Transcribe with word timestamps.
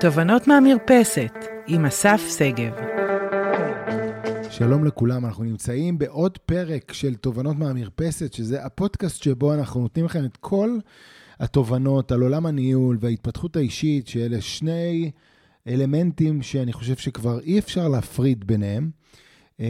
תובנות 0.00 0.46
מהמרפסת, 0.46 1.32
עם 1.66 1.86
אסף 1.86 2.20
שגב. 2.38 2.72
שלום 4.50 4.84
לכולם, 4.84 5.26
אנחנו 5.26 5.44
נמצאים 5.44 5.98
בעוד 5.98 6.38
פרק 6.38 6.92
של 6.92 7.14
תובנות 7.14 7.56
מהמרפסת, 7.56 8.32
שזה 8.32 8.64
הפודקאסט 8.64 9.22
שבו 9.22 9.54
אנחנו 9.54 9.80
נותנים 9.80 10.04
לכם 10.04 10.24
את 10.24 10.36
כל 10.36 10.78
התובנות 11.40 12.12
על 12.12 12.20
עולם 12.20 12.46
הניהול 12.46 12.98
וההתפתחות 13.00 13.56
האישית, 13.56 14.08
שאלה 14.08 14.40
שני 14.40 15.10
אלמנטים 15.68 16.42
שאני 16.42 16.72
חושב 16.72 16.96
שכבר 16.96 17.40
אי 17.40 17.58
אפשר 17.58 17.88
להפריד 17.88 18.46
ביניהם. 18.46 18.90
אמ, 19.60 19.66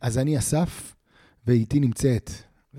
אז 0.00 0.18
אני 0.18 0.38
אסף, 0.38 0.94
ואיתי 1.46 1.80
נמצאת 1.80 2.30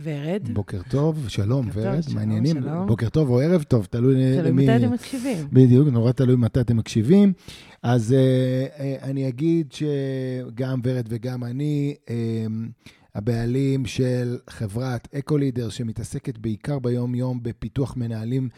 ורד. 0.03 0.49
בוקר 0.53 0.81
טוב, 0.89 1.29
שלום, 1.29 1.65
בוקר 1.65 1.79
ורד, 1.79 1.95
טוב, 1.95 2.01
שלום, 2.01 2.15
מעניינים. 2.15 2.61
שלום. 2.61 2.87
בוקר 2.87 3.09
טוב 3.09 3.29
או 3.29 3.41
ערב 3.41 3.63
טוב, 3.63 3.85
תלוי 3.85 4.15
תלוי 4.15 4.37
למי... 4.37 4.63
מתי 4.63 4.85
אתם 4.85 4.93
מקשיבים. 4.93 5.37
בדיוק, 5.53 5.87
נורא 5.87 6.11
תלוי 6.11 6.35
מתי 6.35 6.59
אתם 6.59 6.77
מקשיבים. 6.77 7.33
אז 7.83 8.13
אה, 8.13 8.65
אה, 8.79 8.95
אני 9.01 9.27
אגיד 9.27 9.71
שגם 9.71 10.79
ורד 10.83 11.05
וגם 11.09 11.43
אני 11.43 11.95
אה, 12.09 12.15
הבעלים 13.15 13.85
של 13.85 14.37
חברת 14.49 15.07
אקו-לידר, 15.15 15.69
שמתעסקת 15.69 16.37
בעיקר 16.37 16.79
ביום-יום 16.79 17.43
בפיתוח 17.43 17.97
מנהלים 17.97 18.49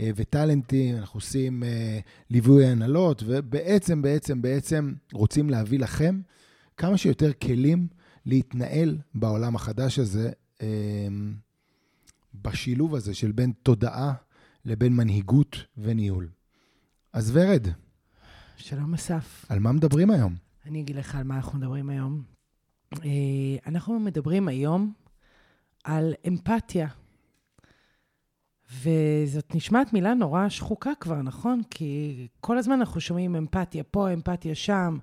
אה, 0.00 0.10
וטאלנטים. 0.16 0.96
אנחנו 0.96 1.16
עושים 1.16 1.64
אה, 1.64 1.98
ליווי 2.30 2.66
הנהלות, 2.66 3.22
ובעצם, 3.26 4.02
בעצם, 4.02 4.42
בעצם 4.42 4.92
רוצים 5.12 5.50
להביא 5.50 5.78
לכם 5.78 6.20
כמה 6.76 6.96
שיותר 6.96 7.32
כלים 7.42 7.86
להתנהל 8.26 8.98
בעולם 9.14 9.56
החדש 9.56 9.98
הזה, 9.98 10.30
בשילוב 12.34 12.94
הזה 12.94 13.14
של 13.14 13.32
בין 13.32 13.52
תודעה 13.62 14.12
לבין 14.64 14.96
מנהיגות 14.96 15.56
וניהול. 15.78 16.28
אז 17.12 17.30
ורד, 17.34 17.66
שלום 18.56 18.94
אסף. 18.94 19.46
על 19.48 19.58
מה 19.58 19.72
מדברים 19.72 20.10
היום? 20.10 20.34
אני 20.66 20.80
אגיד 20.80 20.96
לך 20.96 21.14
על 21.14 21.22
מה 21.24 21.36
אנחנו 21.36 21.58
מדברים 21.58 21.90
היום. 21.90 22.22
אה, 22.94 23.08
אנחנו 23.66 24.00
מדברים 24.00 24.48
היום 24.48 24.92
על 25.84 26.14
אמפתיה. 26.28 26.88
וזאת 28.82 29.54
נשמעת 29.54 29.92
מילה 29.92 30.14
נורא 30.14 30.48
שחוקה 30.48 30.90
כבר, 31.00 31.22
נכון? 31.22 31.62
כי 31.70 32.26
כל 32.40 32.58
הזמן 32.58 32.74
אנחנו 32.74 33.00
שומעים 33.00 33.36
אמפתיה 33.36 33.84
פה, 33.84 34.12
אמפתיה 34.12 34.54
שם. 34.54 34.98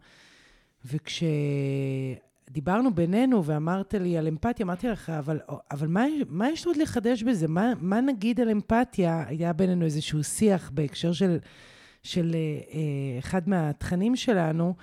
וכשדיברנו 2.49 2.93
בינינו 2.93 3.45
ואמרת 3.45 3.93
לי 3.93 4.17
על 4.17 4.27
אמפתיה, 4.27 4.63
אמרתי 4.63 4.87
לך, 4.87 5.09
אבל, 5.09 5.39
אבל 5.71 5.87
מה, 5.87 6.05
מה 6.29 6.49
יש 6.49 6.65
עוד 6.65 6.77
לחדש 6.77 7.23
בזה? 7.23 7.47
מה, 7.47 7.73
מה 7.79 8.01
נגיד 8.01 8.39
על 8.39 8.49
אמפתיה? 8.49 9.23
היה 9.27 9.53
בינינו 9.53 9.85
איזשהו 9.85 10.23
שיח 10.23 10.71
בהקשר 10.73 11.13
של, 11.13 11.37
של 12.03 12.35
אה, 12.35 13.19
אחד 13.19 13.49
מהתכנים 13.49 14.15
שלנו, 14.15 14.75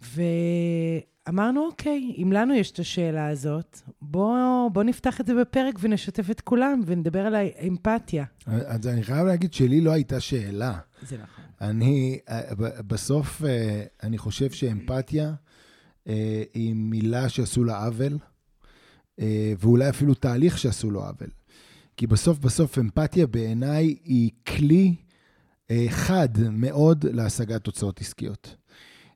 ואמרנו, 0.00 1.66
אוקיי, 1.66 2.14
אם 2.22 2.32
לנו 2.32 2.54
יש 2.54 2.70
את 2.70 2.78
השאלה 2.78 3.28
הזאת, 3.28 3.80
בואו 4.02 4.70
בוא 4.72 4.82
נפתח 4.82 5.20
את 5.20 5.26
זה 5.26 5.34
בפרק 5.34 5.74
ונשתף 5.80 6.30
את 6.30 6.40
כולם 6.40 6.80
ונדבר 6.86 7.26
על 7.26 7.34
האמפתיה. 7.34 8.24
אז 8.46 8.88
אני 8.88 9.02
חייב 9.02 9.26
להגיד 9.26 9.54
שלי 9.54 9.80
לא 9.80 9.90
הייתה 9.90 10.20
שאלה. 10.20 10.78
זה 11.02 11.16
נכון. 11.16 11.44
אני, 11.60 12.18
אה, 12.28 12.40
בסוף, 12.86 13.44
אה, 13.44 13.82
אני 14.02 14.18
חושב 14.18 14.50
שאמפתיה 14.50 15.24
אה, 15.24 15.51
היא 16.54 16.74
מילה 16.74 17.28
שעשו 17.28 17.64
לה 17.64 17.84
עוול, 17.84 18.18
אה, 19.20 19.52
ואולי 19.58 19.88
אפילו 19.88 20.14
תהליך 20.14 20.58
שעשו 20.58 20.90
לו 20.90 21.00
עוול. 21.00 21.28
כי 21.96 22.06
בסוף, 22.06 22.38
בסוף, 22.38 22.78
אמפתיה 22.78 23.26
בעיניי 23.26 23.96
היא 24.04 24.30
כלי 24.46 24.94
אה, 25.70 25.86
חד 25.88 26.28
מאוד 26.50 27.04
להשגת 27.06 27.64
תוצאות 27.64 28.00
עסקיות. 28.00 28.56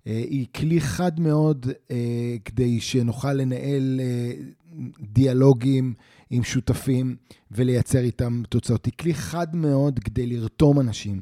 אה, 0.06 0.12
היא 0.12 0.46
כלי 0.54 0.80
חד 0.80 1.20
מאוד 1.20 1.66
אה, 1.90 2.36
כדי 2.44 2.80
שנוכל 2.80 3.32
לנהל 3.32 4.00
אה, 4.00 4.32
דיאלוגים 5.00 5.94
עם 6.30 6.42
שותפים 6.42 7.16
ולייצר 7.50 7.98
איתם 7.98 8.42
תוצאות. 8.48 8.86
היא 8.86 8.92
כלי 9.00 9.14
חד 9.14 9.56
מאוד 9.56 9.98
כדי 9.98 10.26
לרתום 10.26 10.80
אנשים. 10.80 11.20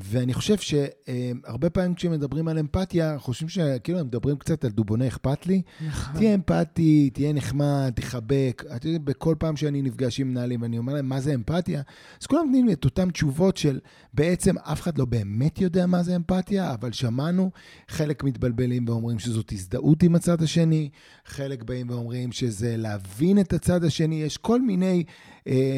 ואני 0.00 0.34
חושב 0.34 0.56
שהרבה 0.56 1.70
פעמים 1.70 1.94
כשמדברים 1.94 2.48
על 2.48 2.58
אמפתיה, 2.58 3.18
חושבים 3.18 3.48
שכאילו 3.48 3.98
הם 3.98 4.06
מדברים 4.06 4.36
קצת 4.36 4.64
על 4.64 4.70
דובוני 4.70 5.08
אכפת 5.08 5.46
לי. 5.46 5.62
נכון. 5.86 6.14
תהיה 6.16 6.34
אמפתי, 6.34 7.10
תהיה 7.10 7.32
נחמד, 7.32 7.92
תחבק. 7.94 8.64
את 8.76 8.84
יודעת, 8.84 9.04
בכל 9.04 9.34
פעם 9.38 9.56
שאני 9.56 9.82
נפגש 9.82 10.20
עם 10.20 10.28
מנהלים 10.28 10.62
ואני 10.62 10.78
אומר 10.78 10.92
להם, 10.94 11.08
מה 11.08 11.20
זה 11.20 11.34
אמפתיה? 11.34 11.82
אז 12.20 12.26
כולם 12.26 12.44
נותנים 12.44 12.66
לי 12.66 12.72
את 12.72 12.84
אותן 12.84 13.10
תשובות 13.10 13.56
של, 13.56 13.80
בעצם 14.14 14.58
אף 14.58 14.80
אחד 14.80 14.98
לא 14.98 15.04
באמת 15.04 15.60
יודע 15.60 15.86
מה 15.86 16.02
זה 16.02 16.16
אמפתיה, 16.16 16.74
אבל 16.74 16.92
שמענו, 16.92 17.50
חלק 17.88 18.24
מתבלבלים 18.24 18.88
ואומרים 18.88 19.18
שזאת 19.18 19.52
הזדהות 19.52 20.02
עם 20.02 20.14
הצד 20.14 20.42
השני, 20.42 20.88
חלק 21.26 21.62
באים 21.62 21.90
ואומרים 21.90 22.32
שזה 22.32 22.76
להבין 22.76 23.40
את 23.40 23.52
הצד 23.52 23.84
השני, 23.84 24.22
יש 24.22 24.36
כל 24.36 24.62
מיני 24.62 25.04
אה, 25.06 25.12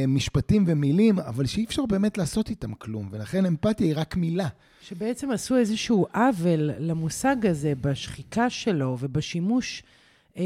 משפטים 0.08 0.64
ומילים, 0.66 1.18
אבל 1.18 1.46
שאי 1.46 1.64
אפשר 1.64 1.86
באמת 1.86 2.18
לעשות 2.18 2.50
איתם 2.50 2.74
כלום, 2.74 3.08
ולכן 3.12 3.46
אמפתיה 3.46 3.86
היא 3.86 3.94
רק 3.96 4.16
מילה. 4.16 4.48
שבעצם 4.82 5.30
עשו 5.30 5.56
איזשהו 5.56 6.06
עוול 6.14 6.70
למושג 6.78 7.46
הזה 7.46 7.72
בשחיקה 7.80 8.50
שלו 8.50 8.96
ובשימוש 9.00 9.82
אה, 10.36 10.44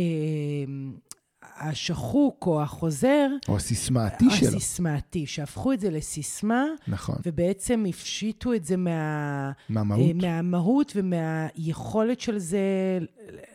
השחוק 1.59 2.47
או 2.47 2.63
החוזר, 2.63 3.29
או 3.49 3.57
הסיסמאתי 3.57 4.25
שלו. 4.31 4.49
הסיסמאתי, 4.49 5.27
שהפכו 5.27 5.73
את 5.73 5.81
זה 5.81 5.91
לסיסמה, 5.91 6.65
נכון. 6.89 7.17
ובעצם 7.27 7.85
הפשיטו 7.89 8.55
את 8.55 8.65
זה 8.65 8.77
מה, 8.77 9.51
מהמהות. 9.69 10.01
אה, 10.09 10.13
מהמהות 10.15 10.93
ומהיכולת 10.97 12.21
של 12.21 12.39
זה 12.39 12.59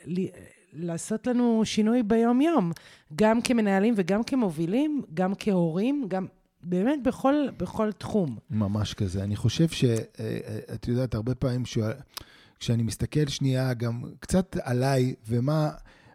ל- 0.05 0.25
לעשות 0.73 1.27
לנו 1.27 1.61
שינוי 1.65 2.03
ביום-יום, 2.03 2.71
גם 3.15 3.41
כמנהלים 3.41 3.93
וגם 3.97 4.23
כמובילים, 4.23 5.01
גם 5.13 5.33
כהורים, 5.39 6.05
גם 6.07 6.25
באמת 6.63 7.03
בכל, 7.03 7.35
בכל 7.57 7.91
תחום. 7.91 8.37
ממש 8.49 8.93
כזה. 8.93 9.23
אני 9.23 9.35
חושב 9.35 9.67
שאת 9.67 10.87
יודעת, 10.87 11.13
הרבה 11.13 11.35
פעמים 11.35 11.65
שואל, 11.65 11.93
כשאני 12.59 12.83
מסתכל 12.83 13.27
שנייה 13.27 13.73
גם 13.73 14.03
קצת 14.19 14.57
עליי, 14.63 15.13
ומה 15.27 15.69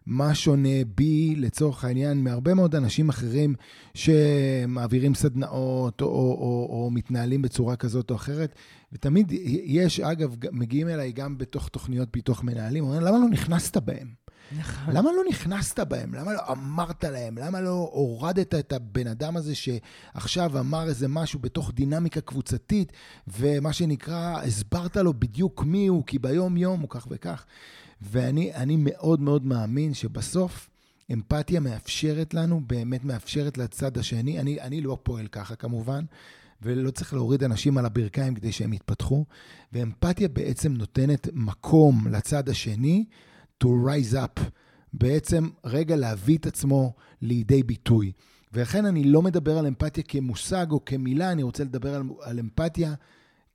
מה 0.07 0.35
שונה 0.35 0.85
בי, 0.95 1.35
לצורך 1.37 1.85
העניין, 1.85 2.25
מהרבה 2.25 2.55
מאוד 2.55 2.75
אנשים 2.75 3.09
אחרים 3.09 3.55
שמעבירים 3.95 5.15
סדנאות 5.15 6.01
או, 6.01 6.07
או, 6.07 6.13
או, 6.13 6.69
או 6.71 6.91
מתנהלים 6.91 7.43
בצורה 7.43 7.77
כזאת 7.77 8.11
או 8.11 8.17
אחרת. 8.17 8.55
ותמיד 8.93 9.33
יש, 9.65 10.01
אגב, 10.01 10.37
מגיעים 10.53 10.89
אליי 10.89 11.13
גם 11.13 11.39
בתוך 11.39 11.69
תוכניות 11.69 12.09
פיתוח 12.11 12.43
מנהלים, 12.43 12.85
אומרים, 12.85 13.01
למה 13.01 13.19
לא 13.19 13.29
נכנסת 13.29 13.77
בהם? 13.77 14.24
נכון. 14.53 14.95
למה 14.95 15.11
לא 15.13 15.23
נכנסת 15.31 15.81
בהם? 15.81 16.15
למה 16.15 16.33
לא 16.33 16.41
אמרת 16.53 17.05
להם? 17.05 17.39
למה 17.39 17.61
לא 17.61 17.91
הורדת 17.93 18.55
את 18.55 18.73
הבן 18.73 19.07
אדם 19.07 19.37
הזה 19.37 19.55
שעכשיו 19.55 20.61
אמר 20.61 20.89
איזה 20.89 21.09
משהו 21.09 21.39
בתוך 21.39 21.73
דינמיקה 21.75 22.21
קבוצתית, 22.21 22.93
ומה 23.39 23.73
שנקרא, 23.73 24.41
הסברת 24.43 24.97
לו 24.97 25.15
בדיוק 25.15 25.65
מי 25.65 25.87
הוא, 25.87 26.05
כי 26.07 26.19
ביום-יום 26.19 26.81
הוא 26.81 26.89
כך 26.89 27.07
וכך. 27.11 27.45
ואני 28.03 28.55
אני 28.55 28.77
מאוד 28.79 29.21
מאוד 29.21 29.47
מאמין 29.47 29.95
שבסוף 29.95 30.71
אמפתיה 31.13 31.61
מאפשרת 31.61 32.35
לנו, 32.35 32.61
באמת 32.67 33.05
מאפשרת 33.05 33.59
לצד 33.59 33.99
השני. 33.99 34.41
אני, 34.41 34.61
אני 34.61 34.81
לא 34.81 34.99
פועל 35.03 35.27
ככה 35.27 35.57
כמובן, 35.57 36.05
ולא 36.63 36.91
צריך 36.91 37.15
להוריד 37.15 37.45
אנשים 37.45 37.79
על 37.79 37.87
הברכיים 37.87 38.35
כדי 38.35 38.53
שהם 38.53 38.73
יתפתחו, 38.73 39.25
ואמפתיה 39.73 40.29
בעצם 40.29 40.73
נותנת 40.73 41.29
מקום 41.33 42.07
לצד 42.11 42.49
השני. 42.49 43.05
To 43.63 43.67
rise 43.67 44.15
up, 44.15 44.41
בעצם 44.93 45.49
רגע 45.65 45.97
להביא 45.97 46.39
את 46.39 46.47
עצמו 46.47 46.95
לידי 47.23 47.63
ביטוי. 47.63 48.13
ולכן 48.53 48.87
אני 48.87 49.05
לא 49.05 49.23
מדבר 49.23 49.59
על 49.59 49.67
אמפתיה 49.67 50.05
כמושג 50.09 50.67
או 50.71 50.85
כמילה, 50.85 51.33
אני 51.33 51.43
רוצה 51.43 51.65
לדבר 51.65 51.95
על, 51.95 52.03
על 52.23 52.39
אמפתיה 52.39 52.95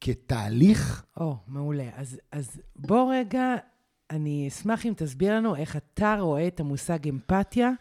כתהליך. 0.01 1.03
או, 1.18 1.38
מעולה. 1.47 1.89
אז, 1.95 2.19
אז 2.31 2.62
בוא 2.75 3.13
רגע, 3.13 3.56
אני 4.09 4.47
אשמח 4.47 4.85
אם 4.85 4.94
תסביר 4.97 5.35
לנו 5.35 5.56
איך 5.56 5.75
אתה 5.75 6.18
רואה 6.19 6.47
את 6.47 6.59
המושג 6.59 7.07
אמפתיה, 7.07 7.71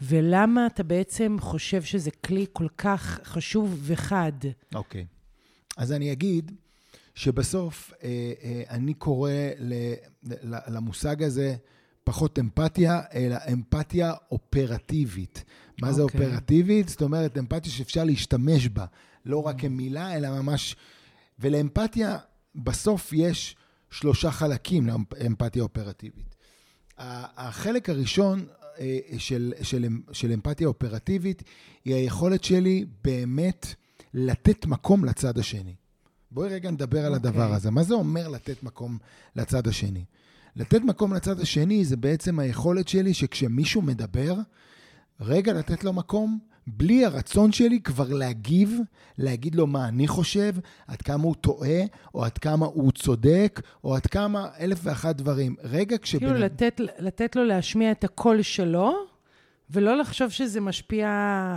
ולמה 0.00 0.66
אתה 0.66 0.82
בעצם 0.82 1.36
חושב 1.40 1.82
שזה 1.82 2.10
כלי 2.10 2.46
כל 2.52 2.68
כך 2.78 3.20
חשוב 3.24 3.78
וחד. 3.82 4.32
אוקיי. 4.74 5.02
Okay. 5.02 5.16
אז 5.76 5.92
אני 5.92 6.12
אגיד 6.12 6.52
שבסוף 7.16 7.92
אה, 8.02 8.32
אה, 8.42 8.62
אני 8.70 8.94
קורא 8.94 9.30
ל, 9.58 9.72
ל, 10.22 10.56
למושג 10.68 11.22
הזה 11.22 11.56
פחות 12.04 12.38
אמפתיה, 12.38 13.00
אלא 13.14 13.36
אמפתיה 13.52 14.14
אופרטיבית. 14.30 15.44
מה 15.80 15.92
זה 15.92 16.02
אוקיי. 16.02 16.26
אופרטיבית? 16.26 16.88
זאת 16.88 17.02
אומרת, 17.02 17.38
אמפתיה 17.38 17.72
שאפשר 17.72 18.04
להשתמש 18.04 18.68
בה, 18.68 18.84
לא 19.24 19.46
רק 19.46 19.60
כמילה, 19.60 20.16
אלא 20.16 20.30
ממש... 20.30 20.76
ולאמפתיה, 21.38 22.18
בסוף 22.54 23.12
יש 23.12 23.56
שלושה 23.90 24.30
חלקים 24.30 24.86
לאמפתיה 24.86 25.62
אופרטיבית. 25.62 26.36
החלק 26.98 27.90
הראשון 27.90 28.46
אה, 28.78 28.98
של, 29.18 29.52
של, 29.62 29.86
של 30.12 30.32
אמפתיה 30.32 30.68
אופרטיבית 30.68 31.42
היא 31.84 31.94
היכולת 31.94 32.44
שלי 32.44 32.84
באמת 33.04 33.66
לתת 34.14 34.66
מקום 34.66 35.04
לצד 35.04 35.38
השני. 35.38 35.74
בואי 36.36 36.48
רגע 36.48 36.70
נדבר 36.70 37.06
על 37.06 37.14
אוקיי. 37.14 37.30
הדבר 37.30 37.52
הזה. 37.52 37.70
מה 37.70 37.82
זה 37.82 37.94
אומר 37.94 38.28
לתת 38.28 38.62
מקום 38.62 38.98
לצד 39.36 39.68
השני? 39.68 40.04
לתת 40.56 40.80
מקום 40.80 41.14
לצד 41.14 41.40
השני 41.40 41.84
זה 41.84 41.96
בעצם 41.96 42.38
היכולת 42.38 42.88
שלי 42.88 43.14
שכשמישהו 43.14 43.82
מדבר, 43.82 44.34
רגע 45.20 45.52
לתת 45.52 45.84
לו 45.84 45.92
מקום, 45.92 46.38
בלי 46.66 47.04
הרצון 47.04 47.52
שלי 47.52 47.80
כבר 47.80 48.12
להגיב, 48.12 48.78
להגיד 49.18 49.54
לו 49.54 49.66
מה 49.66 49.88
אני 49.88 50.08
חושב, 50.08 50.52
עד 50.86 51.02
כמה 51.02 51.22
הוא 51.22 51.34
טועה, 51.34 51.80
או 52.14 52.24
עד 52.24 52.38
כמה 52.38 52.66
הוא 52.66 52.92
צודק, 52.92 53.60
או 53.84 53.94
עד 53.94 54.06
כמה 54.06 54.48
אלף 54.60 54.78
ואחת 54.82 55.16
דברים. 55.16 55.56
רגע 55.62 55.96
כשבן... 56.02 56.26
כאילו 56.26 56.38
לתת, 56.38 56.80
לתת 56.98 57.36
לו 57.36 57.44
להשמיע 57.44 57.92
את 57.92 58.04
הקול 58.04 58.42
שלו, 58.42 58.94
ולא 59.70 59.96
לחשוב 59.96 60.30
שזה 60.30 60.60
משפיע 60.60 61.08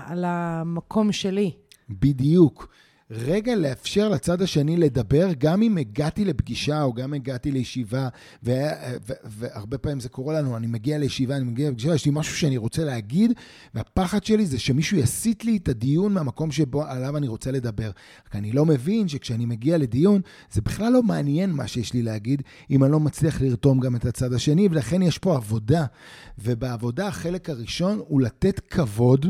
על 0.06 0.26
המקום 0.28 1.12
שלי. 1.12 1.52
בדיוק. 1.90 2.68
רגע 3.12 3.56
לאפשר 3.56 4.10
לצד 4.10 4.42
השני 4.42 4.78
לדבר, 4.78 5.30
גם 5.38 5.62
אם 5.62 5.78
הגעתי 5.78 6.26
לפגישה 6.26 6.84
או 6.84 6.94
גם 6.94 7.14
הגעתי 7.14 7.52
לישיבה, 7.52 8.08
והרבה 8.44 9.78
פעמים 9.78 10.00
זה 10.00 10.10
קורה 10.10 10.34
לנו, 10.42 10.58
אני 10.58 10.68
מגיע 10.68 10.98
לישיבה, 10.98 11.36
אני 11.36 11.44
מגיע 11.44 11.70
לפגישה, 11.70 11.96
יש 11.96 12.06
לי 12.06 12.12
משהו 12.16 12.38
שאני 12.38 12.58
רוצה 12.58 12.84
להגיד, 12.84 13.34
והפחד 13.74 14.24
שלי 14.24 14.46
זה 14.46 14.60
שמישהו 14.60 14.98
יסיט 14.98 15.44
לי 15.44 15.58
את 15.58 15.70
הדיון 15.70 16.14
מהמקום 16.14 16.52
שבו, 16.52 16.84
עליו 16.84 17.18
אני 17.18 17.28
רוצה 17.28 17.52
לדבר. 17.52 17.92
רק 18.28 18.36
אני 18.36 18.52
לא 18.52 18.66
מבין 18.66 19.08
שכשאני 19.08 19.46
מגיע 19.46 19.78
לדיון, 19.78 20.22
זה 20.52 20.62
בכלל 20.62 20.94
לא 20.94 21.04
מעניין 21.04 21.52
מה 21.52 21.68
שיש 21.68 21.94
לי 21.94 22.02
להגיד, 22.02 22.42
אם 22.70 22.84
אני 22.84 22.92
לא 22.92 23.00
מצליח 23.00 23.42
לרתום 23.42 23.80
גם 23.80 23.96
את 23.96 24.06
הצד 24.06 24.34
השני, 24.34 24.68
ולכן 24.72 25.02
יש 25.02 25.18
פה 25.18 25.36
עבודה. 25.36 25.86
ובעבודה 26.40 27.08
החלק 27.08 27.50
הראשון 27.50 28.02
הוא 28.08 28.22
לתת 28.22 28.60
כבוד. 28.60 29.26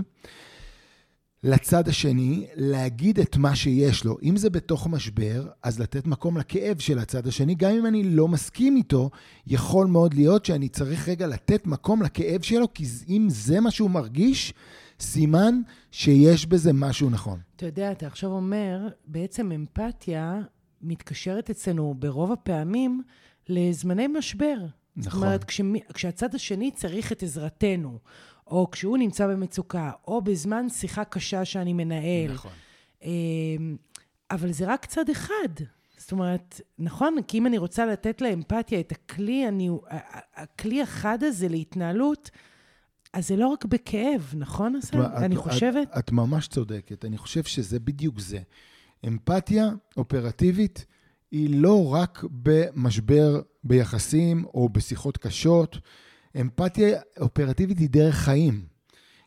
לצד 1.43 1.87
השני, 1.87 2.47
להגיד 2.55 3.19
את 3.19 3.37
מה 3.37 3.55
שיש 3.55 4.05
לו. 4.05 4.17
אם 4.23 4.37
זה 4.37 4.49
בתוך 4.49 4.87
משבר, 4.87 5.47
אז 5.63 5.79
לתת 5.79 6.07
מקום 6.07 6.37
לכאב 6.37 6.79
של 6.79 6.99
הצד 6.99 7.27
השני, 7.27 7.55
גם 7.55 7.71
אם 7.71 7.85
אני 7.85 8.03
לא 8.03 8.27
מסכים 8.27 8.75
איתו, 8.75 9.09
יכול 9.47 9.87
מאוד 9.87 10.13
להיות 10.13 10.45
שאני 10.45 10.69
צריך 10.69 11.09
רגע 11.09 11.27
לתת 11.27 11.67
מקום 11.67 12.01
לכאב 12.01 12.41
שלו, 12.41 12.73
כי 12.73 12.85
אם 13.09 13.27
זה 13.29 13.59
מה 13.59 13.71
שהוא 13.71 13.89
מרגיש, 13.89 14.53
סימן 14.99 15.61
שיש 15.91 16.45
בזה 16.45 16.73
משהו 16.73 17.09
נכון. 17.09 17.39
אתה 17.55 17.65
יודע, 17.65 17.91
אתה 17.91 18.07
עכשיו 18.07 18.29
אומר, 18.29 18.87
בעצם 19.05 19.51
אמפתיה 19.51 20.41
מתקשרת 20.81 21.49
אצלנו 21.49 21.95
ברוב 21.99 22.31
הפעמים 22.31 23.01
לזמני 23.49 24.07
משבר. 24.07 24.55
נכון. 24.95 25.11
זאת 25.11 25.13
אומרת, 25.13 25.43
כשמי, 25.43 25.79
כשהצד 25.93 26.35
השני 26.35 26.71
צריך 26.71 27.11
את 27.11 27.23
עזרתנו, 27.23 27.99
או 28.49 28.71
כשהוא 28.71 28.97
נמצא 28.97 29.27
במצוקה, 29.27 29.91
או 30.07 30.21
בזמן 30.21 30.69
שיחה 30.69 31.03
קשה 31.03 31.45
שאני 31.45 31.73
מנהל. 31.73 32.31
נכון. 32.33 32.51
אמ, 33.03 33.77
אבל 34.31 34.51
זה 34.51 34.65
רק 34.67 34.85
צד 34.85 35.09
אחד. 35.09 35.49
זאת 35.97 36.11
אומרת, 36.11 36.61
נכון, 36.79 37.15
כי 37.27 37.37
אם 37.37 37.47
אני 37.47 37.57
רוצה 37.57 37.85
לתת 37.85 38.21
לאמפתיה 38.21 38.79
את 38.79 38.91
הכלי, 38.91 39.47
אני, 39.47 39.69
הכלי 40.35 40.81
החד 40.81 41.23
הזה 41.23 41.47
להתנהלות, 41.47 42.29
אז 43.13 43.27
זה 43.27 43.35
לא 43.35 43.47
רק 43.47 43.65
בכאב, 43.65 44.33
נכון, 44.37 44.75
אסן? 44.75 45.01
אני 45.01 45.35
את, 45.35 45.39
חושבת. 45.39 45.87
את, 45.93 45.97
את 45.97 46.11
ממש 46.11 46.47
צודקת, 46.47 47.05
אני 47.05 47.17
חושב 47.17 47.43
שזה 47.43 47.79
בדיוק 47.79 48.19
זה. 48.19 48.39
אמפתיה 49.07 49.69
אופרטיבית 49.97 50.85
היא 51.31 51.61
לא 51.61 51.93
רק 51.93 52.23
במשבר 52.31 53.41
ביחסים 53.63 54.45
או 54.45 54.69
בשיחות 54.69 55.17
קשות, 55.17 55.77
אמפתיה 56.41 56.99
אופרטיבית 57.19 57.79
היא 57.79 57.89
דרך 57.89 58.15
חיים. 58.15 58.65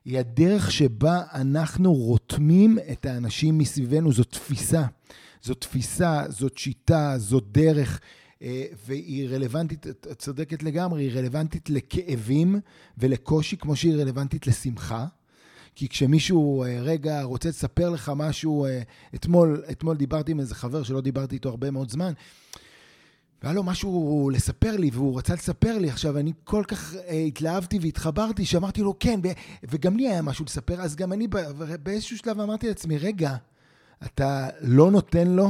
היא 0.05 0.19
הדרך 0.19 0.71
שבה 0.71 1.23
אנחנו 1.35 1.95
רותמים 1.95 2.79
את 2.93 3.07
האנשים 3.07 3.59
מסביבנו, 3.59 4.13
זו 4.13 4.25
תפיסה. 4.25 4.85
זו 5.43 5.55
תפיסה, 5.55 6.23
זאת 6.29 6.59
שיטה, 6.59 7.15
זו 7.19 7.41
דרך, 7.41 8.01
אה, 8.43 8.65
והיא 8.87 9.29
רלוונטית, 9.29 9.87
את 9.87 10.07
צודקת 10.19 10.63
לגמרי, 10.63 11.05
היא 11.05 11.19
רלוונטית 11.19 11.71
לכאבים 11.71 12.61
ולקושי, 12.99 13.57
כמו 13.57 13.77
שהיא 13.77 13.95
רלוונטית 13.95 14.47
לשמחה. 14.47 15.07
כי 15.75 15.89
כשמישהו 15.89 16.65
אה, 16.65 16.81
רגע 16.81 17.23
רוצה 17.23 17.49
לספר 17.49 17.91
לך 17.91 18.13
משהו, 18.17 18.65
אה, 18.67 18.83
אתמול, 19.15 19.65
אתמול 19.71 19.97
דיברתי 19.97 20.33
עם 20.33 20.41
איזה 20.41 20.55
חבר 20.55 20.83
שלא 20.83 21.01
דיברתי 21.01 21.35
איתו 21.35 21.49
הרבה 21.49 21.71
מאוד 21.71 21.91
זמן, 21.91 22.13
והיה 23.43 23.55
לו 23.55 23.63
משהו 23.63 24.31
לספר 24.33 24.77
לי, 24.77 24.91
והוא 24.93 25.19
רצה 25.19 25.35
לספר 25.35 25.79
לי. 25.79 25.91
עכשיו, 25.91 26.19
אני 26.19 26.33
כל 26.45 26.65
כך 26.69 26.95
uh, 26.95 26.97
התלהבתי 27.13 27.79
והתחברתי, 27.83 28.45
שאמרתי 28.45 28.83
לו, 28.83 28.95
כן, 29.01 29.21
וגם 29.63 29.97
לי 29.97 30.09
היה 30.09 30.23
משהו 30.23 30.45
לספר, 30.45 30.81
אז 30.81 30.97
גם 30.97 31.13
אני 31.13 31.27
באיזשהו 31.83 32.19
שלב 32.19 32.41
אמרתי 32.41 32.69
לעצמי, 32.69 32.99
רגע, 32.99 33.37
אתה 34.05 34.49
לא 34.61 34.91
נותן 34.91 35.29
לו 35.29 35.49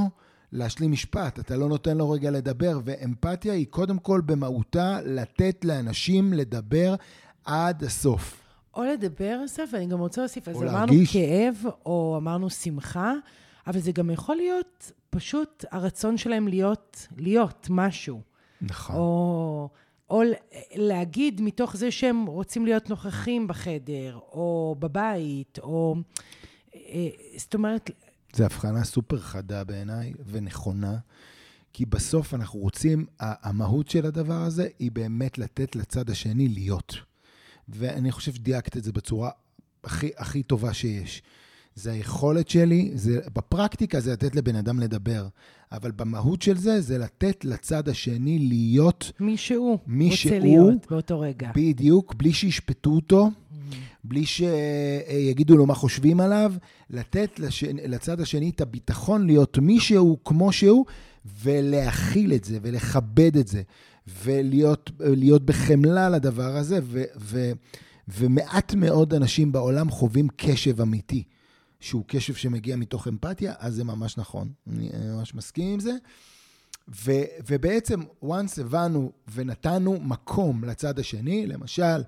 להשלים 0.52 0.92
משפט, 0.92 1.38
אתה 1.38 1.56
לא 1.56 1.68
נותן 1.68 1.96
לו 1.96 2.10
רגע 2.10 2.30
לדבר, 2.30 2.80
ואמפתיה 2.84 3.52
היא 3.52 3.66
קודם 3.70 3.98
כל 3.98 4.20
במהותה 4.26 4.98
לתת 5.04 5.64
לאנשים 5.64 6.32
לדבר 6.32 6.94
עד 7.44 7.84
הסוף. 7.84 8.38
או 8.74 8.84
לדבר, 8.84 9.40
אסף, 9.44 9.70
ואני 9.72 9.86
גם 9.86 9.98
רוצה 9.98 10.20
להוסיף, 10.20 10.48
אז 10.48 10.56
אמרנו 10.56 10.72
להרגיש. 10.72 11.12
כאב, 11.12 11.56
או 11.86 12.14
אמרנו 12.16 12.50
שמחה, 12.50 13.12
אבל 13.66 13.80
זה 13.80 13.92
גם 13.92 14.10
יכול 14.10 14.36
להיות 14.36 14.92
פשוט 15.14 15.64
הרצון 15.70 16.16
שלהם 16.16 16.48
להיות, 16.48 17.06
להיות 17.16 17.66
משהו. 17.70 18.22
נכון. 18.60 18.96
או, 18.96 19.68
או 20.10 20.22
להגיד 20.74 21.40
מתוך 21.40 21.76
זה 21.76 21.90
שהם 21.90 22.26
רוצים 22.26 22.64
להיות 22.64 22.90
נוכחים 22.90 23.48
בחדר, 23.48 24.18
או 24.32 24.76
בבית, 24.78 25.58
או... 25.58 25.94
אה, 26.74 27.08
זאת 27.36 27.54
אומרת... 27.54 27.90
זו 28.34 28.44
הבחנה 28.44 28.84
סופר 28.84 29.18
חדה 29.18 29.64
בעיניי 29.64 30.12
ונכונה, 30.26 30.98
כי 31.72 31.86
בסוף 31.86 32.34
אנחנו 32.34 32.58
רוצים, 32.58 33.06
המהות 33.20 33.88
של 33.88 34.06
הדבר 34.06 34.42
הזה 34.42 34.68
היא 34.78 34.92
באמת 34.92 35.38
לתת 35.38 35.76
לצד 35.76 36.10
השני 36.10 36.48
להיות. 36.48 36.94
ואני 37.68 38.12
חושב 38.12 38.34
שדייקת 38.34 38.76
את 38.76 38.84
זה 38.84 38.92
בצורה 38.92 39.30
הכי, 39.84 40.10
הכי 40.16 40.42
טובה 40.42 40.74
שיש. 40.74 41.22
זה 41.74 41.92
היכולת 41.92 42.48
שלי, 42.48 42.90
זה, 42.94 43.20
בפרקטיקה 43.34 44.00
זה 44.00 44.12
לתת 44.12 44.36
לבן 44.36 44.56
אדם 44.56 44.80
לדבר, 44.80 45.26
אבל 45.72 45.90
במהות 45.90 46.42
של 46.42 46.56
זה, 46.56 46.80
זה 46.80 46.98
לתת 46.98 47.44
לצד 47.44 47.88
השני 47.88 48.38
להיות... 48.38 49.12
מי 49.20 49.36
שהוא 49.36 49.78
מי 49.86 50.04
רוצה 50.04 50.16
שהוא, 50.16 50.38
להיות 50.38 50.90
באותו 50.90 51.20
רגע. 51.20 51.50
בדיוק, 51.54 52.14
בלי 52.14 52.32
שישפטו 52.32 52.90
אותו, 52.90 53.30
בלי 54.04 54.24
שיגידו 54.26 55.56
לו 55.56 55.66
מה 55.66 55.74
חושבים 55.74 56.20
עליו, 56.20 56.52
לתת 56.90 57.38
לש... 57.38 57.64
לצד 57.64 58.20
השני 58.20 58.50
את 58.50 58.60
הביטחון 58.60 59.26
להיות 59.26 59.58
מי 59.58 59.80
שהוא 59.80 60.18
כמו 60.24 60.52
שהוא, 60.52 60.84
ולהכיל 61.42 62.32
את 62.32 62.44
זה, 62.44 62.58
ולכבד 62.62 63.36
את 63.36 63.48
זה, 63.48 63.62
ולהיות 64.22 65.44
בחמלה 65.44 66.08
לדבר 66.08 66.56
הזה, 66.56 66.78
ו... 66.82 67.02
ו... 67.16 67.52
ומעט 68.08 68.74
מאוד 68.74 69.14
אנשים 69.14 69.52
בעולם 69.52 69.90
חווים 69.90 70.28
קשב 70.36 70.80
אמיתי. 70.80 71.22
שהוא 71.82 72.04
קשב 72.06 72.34
שמגיע 72.34 72.76
מתוך 72.76 73.08
אמפתיה, 73.08 73.54
אז 73.58 73.74
זה 73.74 73.84
ממש 73.84 74.18
נכון. 74.18 74.52
אני 74.70 74.90
ממש 75.04 75.34
מסכים 75.34 75.72
עם 75.72 75.80
זה. 75.80 75.92
ו, 77.04 77.12
ובעצם, 77.48 78.00
once 78.24 78.60
הבנו 78.60 79.12
ונתנו 79.34 79.98
מקום 80.00 80.64
לצד 80.64 80.98
השני, 80.98 81.46
למשל, 81.46 82.02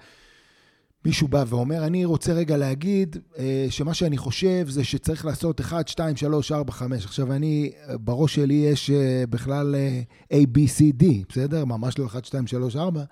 מישהו 1.05 1.29
בא 1.29 1.45
ואומר, 1.49 1.87
אני 1.87 2.05
רוצה 2.05 2.33
רגע 2.33 2.57
להגיד 2.57 3.17
אה, 3.39 3.67
שמה 3.71 3.95
שאני 3.95 4.19
חושב 4.19 4.69
זה 4.69 4.85
שצריך 4.85 5.25
לעשות 5.25 5.61
1, 5.61 5.89
2, 5.89 6.17
3, 6.17 6.53
4, 6.53 6.73
5. 6.73 7.05
עכשיו, 7.05 7.33
אני, 7.33 7.73
בראש 7.89 8.35
שלי 8.35 8.55
יש 8.55 8.91
אה, 8.91 9.25
בכלל 9.31 9.75
אה, 9.75 10.03
A, 10.33 10.47
B, 10.57 10.59
C, 10.79 11.03
D, 11.03 11.07
בסדר? 11.29 11.65
ממש 11.65 11.99
לא 11.99 12.07
1, 12.07 12.25
2, 12.25 12.47
3, 12.47 12.77
4. 12.77 13.05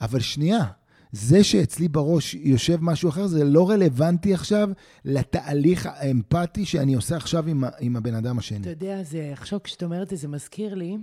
אבל 0.00 0.20
שנייה, 0.20 0.64
זה 1.12 1.44
שאצלי 1.44 1.88
בראש 1.88 2.34
יושב 2.34 2.78
משהו 2.80 3.08
אחר, 3.08 3.26
זה 3.26 3.44
לא 3.44 3.70
רלוונטי 3.70 4.34
עכשיו 4.34 4.68
לתהליך 5.04 5.86
האמפתי 5.86 6.64
שאני 6.64 6.94
עושה 6.94 7.16
עכשיו 7.16 7.48
עם, 7.48 7.64
עם 7.80 7.96
הבן 7.96 8.14
אדם 8.14 8.38
השני. 8.38 8.60
אתה 8.60 8.70
יודע, 8.70 9.02
זה, 9.02 9.30
עכשיו 9.32 9.62
כשאתה 9.62 9.84
אומר 9.84 10.02
את 10.02 10.12
זה, 10.16 10.28
מזכיר 10.28 10.74
לי 10.74 10.96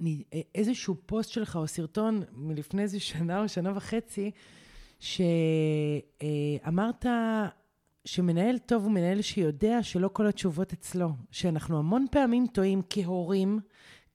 אני, 0.00 0.22
איזשהו 0.54 0.96
פוסט 1.06 1.30
שלך 1.30 1.56
או 1.56 1.66
סרטון 1.66 2.22
מלפני 2.36 2.82
איזה 2.82 3.00
שנה 3.00 3.42
או 3.42 3.48
שנה 3.48 3.72
וחצי, 3.76 4.30
שאמרת 5.00 5.46
שמנהל 8.04 8.58
טוב 8.58 8.82
הוא 8.82 8.92
מנהל 8.92 9.22
שיודע 9.22 9.82
שלא 9.82 10.10
כל 10.12 10.26
התשובות 10.26 10.72
אצלו. 10.72 11.08
שאנחנו 11.30 11.78
המון 11.78 12.06
פעמים 12.10 12.46
טועים 12.46 12.82
כהורים, 12.90 13.60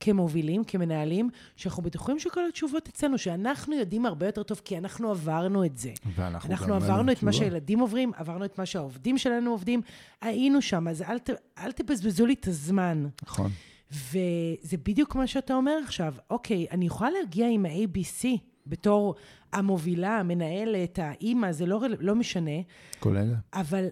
כמובילים, 0.00 0.64
כמנהלים, 0.64 1.30
שאנחנו 1.56 1.82
בטוחים 1.82 2.18
שכל 2.18 2.40
התשובות 2.48 2.88
אצלנו, 2.88 3.18
שאנחנו 3.18 3.74
יודעים 3.74 4.06
הרבה 4.06 4.26
יותר 4.26 4.42
טוב, 4.42 4.60
כי 4.64 4.78
אנחנו 4.78 5.10
עברנו 5.10 5.64
את 5.64 5.78
זה. 5.78 5.92
ואנחנו 6.14 6.50
אנחנו 6.50 6.74
עברנו 6.74 7.12
את 7.12 7.22
מה 7.22 7.32
שהילדים 7.32 7.78
עוברים, 7.78 8.12
עברנו 8.16 8.44
את 8.44 8.58
מה 8.58 8.66
שהעובדים 8.66 9.18
שלנו 9.18 9.50
עובדים, 9.50 9.80
היינו 10.20 10.62
שם, 10.62 10.88
אז 10.88 11.02
אל, 11.02 11.18
ת, 11.18 11.30
אל 11.58 11.72
תבזבזו 11.72 12.26
לי 12.26 12.32
את 12.32 12.46
הזמן. 12.46 13.06
נכון. 13.22 13.50
וזה 13.90 14.76
בדיוק 14.76 15.14
מה 15.14 15.26
שאתה 15.26 15.54
אומר 15.54 15.78
עכשיו. 15.84 16.14
אוקיי, 16.30 16.66
אני 16.70 16.86
יכולה 16.86 17.10
להגיע 17.10 17.48
עם 17.48 17.66
ה-ABC 17.66 18.26
בתור 18.66 19.14
המובילה, 19.52 20.18
המנהלת, 20.18 20.98
האימא, 20.98 21.52
זה 21.52 21.66
לא, 21.66 21.80
לא 21.98 22.14
משנה. 22.14 22.60
כולל. 23.00 23.34
אבל, 23.54 23.86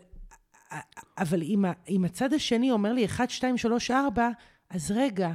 אבל 1.19 1.43
אם, 1.43 1.65
אם 1.89 2.05
הצד 2.05 2.33
השני 2.33 2.71
אומר 2.71 2.93
לי 2.93 3.05
1, 3.05 3.31
2, 3.31 3.59
3, 3.59 3.91
4, 3.91 4.29
אז 4.71 4.91
רגע, 4.91 5.33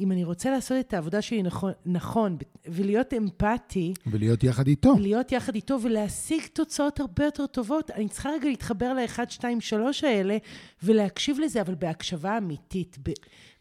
אם 0.00 0.12
אני 0.12 0.24
רוצה 0.24 0.50
לעשות 0.50 0.78
את 0.80 0.94
העבודה 0.94 1.22
שלי 1.22 1.42
נכון, 1.42 1.72
נכון 1.86 2.36
ולהיות 2.66 3.14
אמפתי... 3.14 3.94
ולהיות 4.06 4.44
יחד 4.44 4.66
איתו. 4.66 4.94
להיות 4.98 5.32
יחד 5.32 5.54
איתו 5.54 5.78
ולהשיג 5.82 6.42
תוצאות 6.52 7.00
הרבה 7.00 7.24
יותר 7.24 7.46
טובות, 7.46 7.90
אני 7.90 8.08
צריכה 8.08 8.30
רגע 8.30 8.48
להתחבר 8.48 8.92
ל-1, 8.92 9.18
2, 9.28 9.60
3 9.60 10.04
האלה 10.04 10.36
ולהקשיב 10.82 11.38
לזה, 11.40 11.60
אבל 11.60 11.74
בהקשבה 11.74 12.38
אמיתית. 12.38 12.96
ב- 13.02 13.12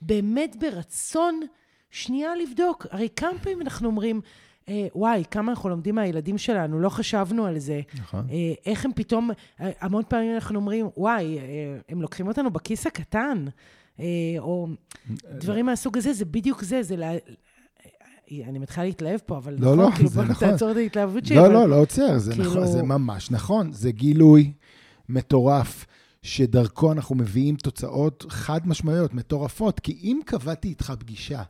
באמת 0.02 0.56
ברצון 0.60 1.40
שנייה 1.92 2.36
לבדוק. 2.36 2.86
הרי 2.92 3.08
כמה 3.16 3.40
פעמים 3.40 3.62
אנחנו 3.62 3.88
אומרים, 3.88 4.22
אה, 4.70 4.88
וואי, 4.96 5.24
כמה 5.32 5.52
אנחנו 5.52 5.70
לומדים 5.70 5.96
מהילדים 5.96 6.38
שלנו, 6.38 6.80
לא 6.80 6.90
חשבנו 6.90 7.46
על 7.46 7.60
זה. 7.60 7.82
נכון. 8.00 8.28
אה, 8.32 8.54
איך 8.66 8.86
הם 8.86 8.92
פתאום, 8.96 9.32
אה, 9.62 9.72
המון 9.80 10.04
פעמים 10.08 10.36
אנחנו 10.36 10.56
אומרים, 10.56 10.90
וואי, 10.98 11.40
אה, 11.40 11.44
הם 11.90 12.02
לוקחים 12.02 12.28
אותנו 12.28 12.52
בכיס 12.52 12.88
הקטן, 12.88 13.46
או 14.40 14.68
דברים 15.40 15.66
מהסוג 15.66 15.98
הזה, 15.98 16.14
זה 16.14 16.26
בדיוק 16.26 16.64
זה, 16.64 16.84
זה 16.84 16.96
לה... 16.96 17.12
אני 18.32 18.60
מתחילה 18.60 18.86
להתלהב 18.86 19.20
פה, 19.26 19.38
אבל 19.38 19.56
לא, 19.60 19.78
לא, 19.78 19.90
כאילו, 19.96 20.10
בוא 20.10 20.24
נכון. 20.24 20.50
תעצור 20.50 20.72
את 20.72 20.76
ההתלהבות 20.78 21.26
שלי. 21.26 21.36
לא, 21.36 21.46
אבל- 21.46 21.54
לא, 21.54 21.70
לא 21.70 21.76
עוצר, 21.82 22.18
זה 22.18 22.32
כאילו- 22.32 22.50
נכון, 22.52 22.68
זה 22.68 22.84
ממש 22.84 23.32
נכון. 23.32 23.72
זה 23.72 23.92
גילוי 23.92 24.54
מטורף, 25.10 25.86
שדרכו 26.22 26.92
אנחנו 26.92 27.16
מביאים 27.16 27.56
תוצאות 27.56 28.26
חד 28.30 28.68
משמעיות, 28.68 29.14
מטורפות. 29.14 29.80
כי 29.80 29.92
אם 30.04 30.20
קבעתי 30.26 30.68
איתך 30.68 30.94
פגישה 31.00 31.44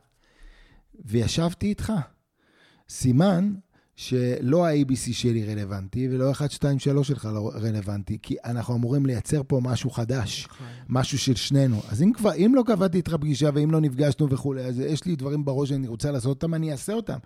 וישבתי 1.06 1.68
איתך, 1.68 1.94
סימן 2.90 3.54
שלא 3.96 4.66
ה-ABC 4.66 5.14
שלי 5.14 5.54
רלוונטי, 5.54 6.08
ולא 6.12 6.32
1, 6.32 6.52
2, 6.52 6.80
3 6.80 7.08
שלך 7.08 7.30
לא 7.34 7.52
רלוונטי, 7.56 8.18
כי 8.22 8.36
אנחנו 8.46 8.76
אמורים 8.76 9.06
לייצר 9.06 9.42
פה 9.48 9.60
משהו 9.64 9.90
חדש. 9.90 10.48
נכון. 10.50 10.68
משהו 10.90 11.18
של 11.18 11.36
שנינו. 11.36 11.82
אז 11.90 12.02
אם 12.02 12.12
כבר, 12.14 12.34
אם 12.34 12.52
לא 12.56 12.64
קבעתי 12.68 12.98
איתך 12.98 13.14
פגישה 13.14 13.50
ואם 13.54 13.72
לא 13.72 13.82
נפגשנו 13.82 14.30
וכולי, 14.30 14.62
אז 14.62 14.80
יש 14.80 15.06
לי 15.06 15.16
דברים 15.16 15.46
בראש 15.46 15.70
שאני 15.70 15.88
רוצה 15.88 16.12
לעשות 16.12 16.30
אותם, 16.44 16.54
אני 16.54 16.72
אעשה 16.72 16.94
אותם. 16.94 17.18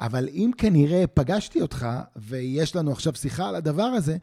אבל 0.00 0.28
אם 0.28 0.50
כנראה 0.58 1.06
פגשתי 1.06 1.62
אותך 1.62 1.86
ויש 2.16 2.76
לנו 2.76 2.92
עכשיו 2.92 3.14
שיחה 3.14 3.48
על 3.48 3.54
הדבר 3.54 3.82
הזה, 3.82 4.16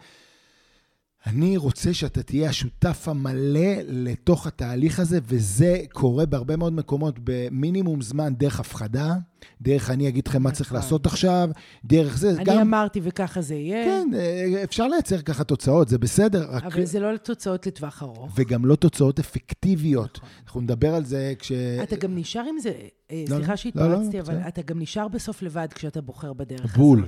אני 1.27 1.57
רוצה 1.57 1.93
שאתה 1.93 2.23
תהיה 2.23 2.49
השותף 2.49 3.07
המלא 3.07 3.69
לתוך 3.87 4.47
התהליך 4.47 4.99
הזה, 4.99 5.19
וזה 5.27 5.77
קורה 5.91 6.25
בהרבה 6.25 6.55
מאוד 6.55 6.73
מקומות 6.73 7.15
במינימום 7.23 8.01
זמן 8.01 8.33
דרך 8.35 8.59
הפחדה, 8.59 9.15
דרך 9.61 9.89
אני 9.89 10.07
אגיד 10.07 10.27
לכם 10.27 10.43
מה 10.43 10.51
צריך 10.51 10.69
נכון. 10.69 10.75
לעשות 10.77 11.05
עכשיו, 11.05 11.49
דרך 11.85 12.17
זה, 12.17 12.29
אני 12.29 12.43
גם... 12.43 12.57
אמרתי 12.57 12.99
וככה 13.03 13.41
זה 13.41 13.55
יהיה, 13.55 13.85
כן, 13.85 14.09
אה, 14.15 14.63
אפשר 14.63 14.87
לייצר 14.87 15.21
ככה 15.21 15.43
תוצאות, 15.43 15.87
זה 15.87 15.97
בסדר, 15.97 16.47
רק... 16.49 16.63
אבל 16.63 16.85
זה 16.85 16.99
לא 16.99 17.17
תוצאות 17.17 17.67
לטווח 17.67 18.03
ארוך. 18.03 18.31
וגם 18.35 18.65
לא 18.65 18.75
תוצאות 18.75 19.19
אפקטיביות. 19.19 20.17
נכון. 20.17 20.29
אנחנו 20.43 20.61
נדבר 20.61 20.95
על 20.95 21.05
זה 21.05 21.33
כש... 21.39 21.51
אתה 21.83 21.95
גם 21.95 22.15
נשאר 22.15 22.43
עם 22.49 22.59
זה, 22.59 22.71
אה, 23.11 23.23
לא, 23.29 23.35
סליחה 23.35 23.51
לא, 23.51 23.55
שהתפרצתי, 23.55 24.17
לא, 24.17 24.21
אבל 24.21 24.35
בסדר. 24.35 24.47
אתה 24.47 24.61
גם 24.61 24.79
נשאר 24.79 25.07
בסוף 25.07 25.41
לבד 25.41 25.67
כשאתה 25.75 26.01
בוחר 26.01 26.33
בדרך 26.33 26.77
בול. 26.77 27.07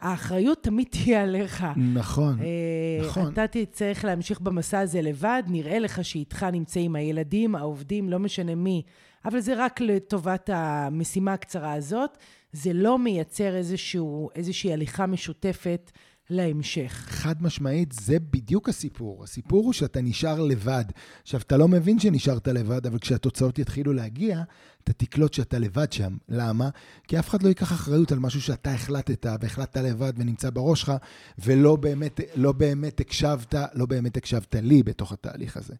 האחריות 0.00 0.62
תמיד 0.62 0.86
תהיה 0.90 1.22
עליך. 1.22 1.66
נכון. 1.94 2.38
אה, 2.40 3.06
נכון. 3.06 3.32
אתה 3.32 3.46
תצטרך 3.46 4.04
להמשיך 4.04 4.40
במסע 4.40 4.78
הזה 4.80 5.02
לבד, 5.02 5.42
נראה 5.46 5.78
לך 5.78 6.04
שאיתך 6.04 6.46
נמצאים 6.52 6.96
הילדים, 6.96 7.54
העובדים, 7.54 8.08
לא 8.08 8.18
משנה 8.18 8.54
מי, 8.54 8.82
אבל 9.24 9.40
זה 9.40 9.64
רק 9.64 9.80
לטובת 9.80 10.50
המשימה 10.52 11.32
הקצרה 11.32 11.72
הזאת. 11.72 12.18
זה 12.52 12.72
לא 12.72 12.98
מייצר 12.98 13.56
איזשהו, 13.56 14.30
איזושהי 14.34 14.72
הליכה 14.72 15.06
משותפת 15.06 15.90
להמשך. 16.30 17.06
חד 17.08 17.42
משמעית, 17.42 17.92
זה 17.92 18.18
בדיוק 18.30 18.68
הסיפור. 18.68 19.24
הסיפור 19.24 19.64
הוא 19.64 19.72
שאתה 19.72 20.00
נשאר 20.00 20.40
לבד. 20.40 20.84
עכשיו, 21.22 21.40
אתה 21.40 21.56
לא 21.56 21.68
מבין 21.68 21.98
שנשארת 21.98 22.48
לבד, 22.48 22.86
אבל 22.86 22.98
כשהתוצאות 22.98 23.58
יתחילו 23.58 23.92
להגיע, 23.92 24.42
אתה 24.84 24.92
תקלוט 24.92 25.34
שאתה 25.34 25.58
לבד 25.58 25.92
שם. 25.92 26.16
למה? 26.28 26.68
כי 27.08 27.18
אף 27.18 27.28
אחד 27.28 27.42
לא 27.42 27.48
ייקח 27.48 27.72
אחריות 27.72 28.12
על 28.12 28.18
משהו 28.18 28.40
שאתה 28.40 28.74
החלטת, 28.74 29.26
והחלטת 29.40 29.76
לבד 29.76 30.12
ונמצא 30.16 30.50
בראש 30.50 30.80
שלך, 30.80 30.92
ולא 31.38 31.76
באמת, 31.76 32.20
לא 32.34 32.52
באמת 32.52 33.00
הקשבת, 33.00 33.54
לא 33.74 33.86
באמת 33.86 34.16
הקשבת 34.16 34.54
לי 34.54 34.82
בתוך 34.82 35.12
התהליך 35.12 35.56
הזה. 35.56 35.74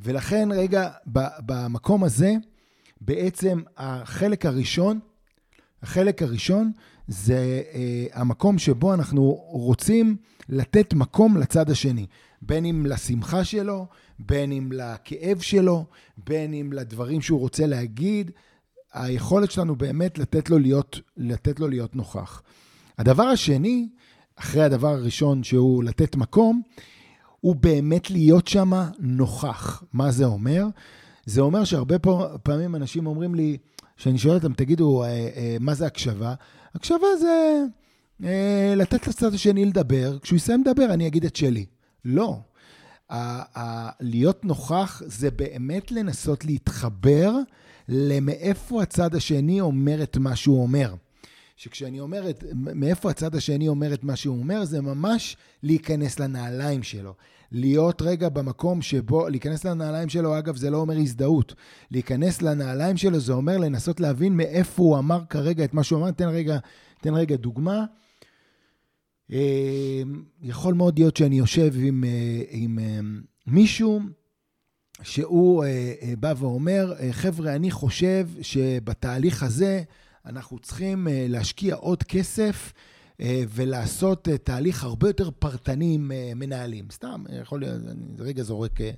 ולכן, 0.00 0.48
רגע, 0.52 0.90
במקום 1.46 2.04
הזה, 2.04 2.34
בעצם 3.00 3.62
החלק 3.76 4.46
הראשון, 4.46 5.00
החלק 5.82 6.22
הראשון 6.22 6.72
זה 7.08 7.62
אה, 7.74 8.06
המקום 8.12 8.58
שבו 8.58 8.94
אנחנו 8.94 9.22
רוצים 9.48 10.16
לתת 10.48 10.94
מקום 10.94 11.36
לצד 11.36 11.70
השני, 11.70 12.06
בין 12.42 12.64
אם 12.64 12.86
לשמחה 12.86 13.44
שלו, 13.44 13.86
בין 14.18 14.52
אם 14.52 14.72
לכאב 14.72 15.40
שלו, 15.40 15.84
בין 16.26 16.54
אם 16.54 16.72
לדברים 16.72 17.20
שהוא 17.20 17.40
רוצה 17.40 17.66
להגיד. 17.66 18.30
היכולת 18.92 19.50
שלנו 19.50 19.76
באמת 19.76 20.18
לתת 20.18 20.50
לו 20.50 20.58
להיות, 20.58 21.00
לתת 21.16 21.60
לו 21.60 21.68
להיות 21.68 21.96
נוכח. 21.96 22.42
הדבר 22.98 23.22
השני, 23.22 23.88
אחרי 24.36 24.62
הדבר 24.62 24.88
הראשון 24.88 25.44
שהוא 25.44 25.84
לתת 25.84 26.16
מקום, 26.16 26.62
הוא 27.40 27.56
באמת 27.56 28.10
להיות 28.10 28.48
שם 28.48 28.72
נוכח. 28.98 29.82
מה 29.92 30.10
זה 30.10 30.24
אומר? 30.24 30.66
זה 31.26 31.40
אומר 31.40 31.64
שהרבה 31.64 31.96
פעמים 32.42 32.74
אנשים 32.74 33.06
אומרים 33.06 33.34
לי, 33.34 33.56
כשאני 33.96 34.18
שואל 34.18 34.34
אותם, 34.34 34.52
תגידו, 34.52 35.02
אה, 35.02 35.08
אה, 35.08 35.56
מה 35.60 35.74
זה 35.74 35.86
הקשבה? 35.86 36.34
הקשבה 36.74 37.16
זה 37.20 37.62
אה, 38.24 38.74
לתת 38.76 39.06
לצד 39.06 39.34
השני 39.34 39.64
לדבר, 39.64 40.18
כשהוא 40.18 40.36
יסיים 40.36 40.64
לדבר 40.66 40.94
אני 40.94 41.06
אגיד 41.06 41.24
את 41.24 41.36
שלי. 41.36 41.66
לא. 42.04 42.38
ה- 43.10 43.58
ה- 43.58 43.90
להיות 44.00 44.44
נוכח 44.44 45.02
זה 45.06 45.30
באמת 45.30 45.92
לנסות 45.92 46.44
להתחבר 46.44 47.32
למאיפה 47.88 48.82
הצד 48.82 49.14
השני 49.14 49.60
אומר 49.60 50.02
את 50.02 50.16
מה 50.16 50.36
שהוא 50.36 50.62
אומר. 50.62 50.94
שכשאני 51.56 52.00
אומר 52.00 52.30
את, 52.30 52.44
מאיפה 52.54 53.10
הצד 53.10 53.34
השני 53.34 53.68
אומר 53.68 53.94
את 53.94 54.04
מה 54.04 54.16
שהוא 54.16 54.38
אומר, 54.38 54.64
זה 54.64 54.80
ממש 54.80 55.36
להיכנס 55.62 56.20
לנעליים 56.20 56.82
שלו. 56.82 57.14
להיות 57.52 58.02
רגע 58.02 58.28
במקום 58.28 58.82
שבו, 58.82 59.28
להיכנס 59.28 59.64
לנעליים 59.64 60.08
שלו, 60.08 60.38
אגב, 60.38 60.56
זה 60.56 60.70
לא 60.70 60.76
אומר 60.76 60.96
הזדהות. 60.96 61.54
להיכנס 61.90 62.42
לנעליים 62.42 62.96
שלו 62.96 63.20
זה 63.20 63.32
אומר 63.32 63.58
לנסות 63.58 64.00
להבין 64.00 64.36
מאיפה 64.36 64.82
הוא 64.82 64.98
אמר 64.98 65.20
כרגע 65.30 65.64
את 65.64 65.74
מה 65.74 65.82
שהוא 65.82 65.98
אמר. 66.00 66.10
תן 66.10 66.28
רגע, 66.28 66.58
תן 67.00 67.14
רגע 67.14 67.36
דוגמה. 67.36 67.84
אה, 69.32 70.02
יכול 70.42 70.74
מאוד 70.74 70.98
להיות 70.98 71.16
שאני 71.16 71.38
יושב 71.38 71.72
עם, 71.76 72.04
אה, 72.04 72.42
עם 72.50 72.78
אה, 72.78 73.00
מישהו 73.46 74.00
שהוא 75.02 75.64
בא 76.18 76.34
ואומר, 76.36 76.94
חבר'ה, 77.10 77.54
אני 77.54 77.70
חושב 77.70 78.28
שבתהליך 78.42 79.42
הזה 79.42 79.82
אנחנו 80.26 80.58
צריכים 80.58 81.06
להשקיע 81.10 81.74
עוד 81.74 82.02
כסף 82.02 82.72
ולעשות 83.20 84.28
אה, 84.28 84.38
תהליך 84.38 84.84
הרבה 84.84 85.08
יותר 85.08 85.30
פרטני 85.30 85.94
עם 85.94 86.12
אה, 86.12 86.32
מנהלים. 86.36 86.84
סתם, 86.92 87.24
יכול 87.40 87.60
להיות, 87.60 87.80
אני 87.88 88.00
רגע 88.18 88.42
זורק, 88.42 88.80
אה, 88.80 88.90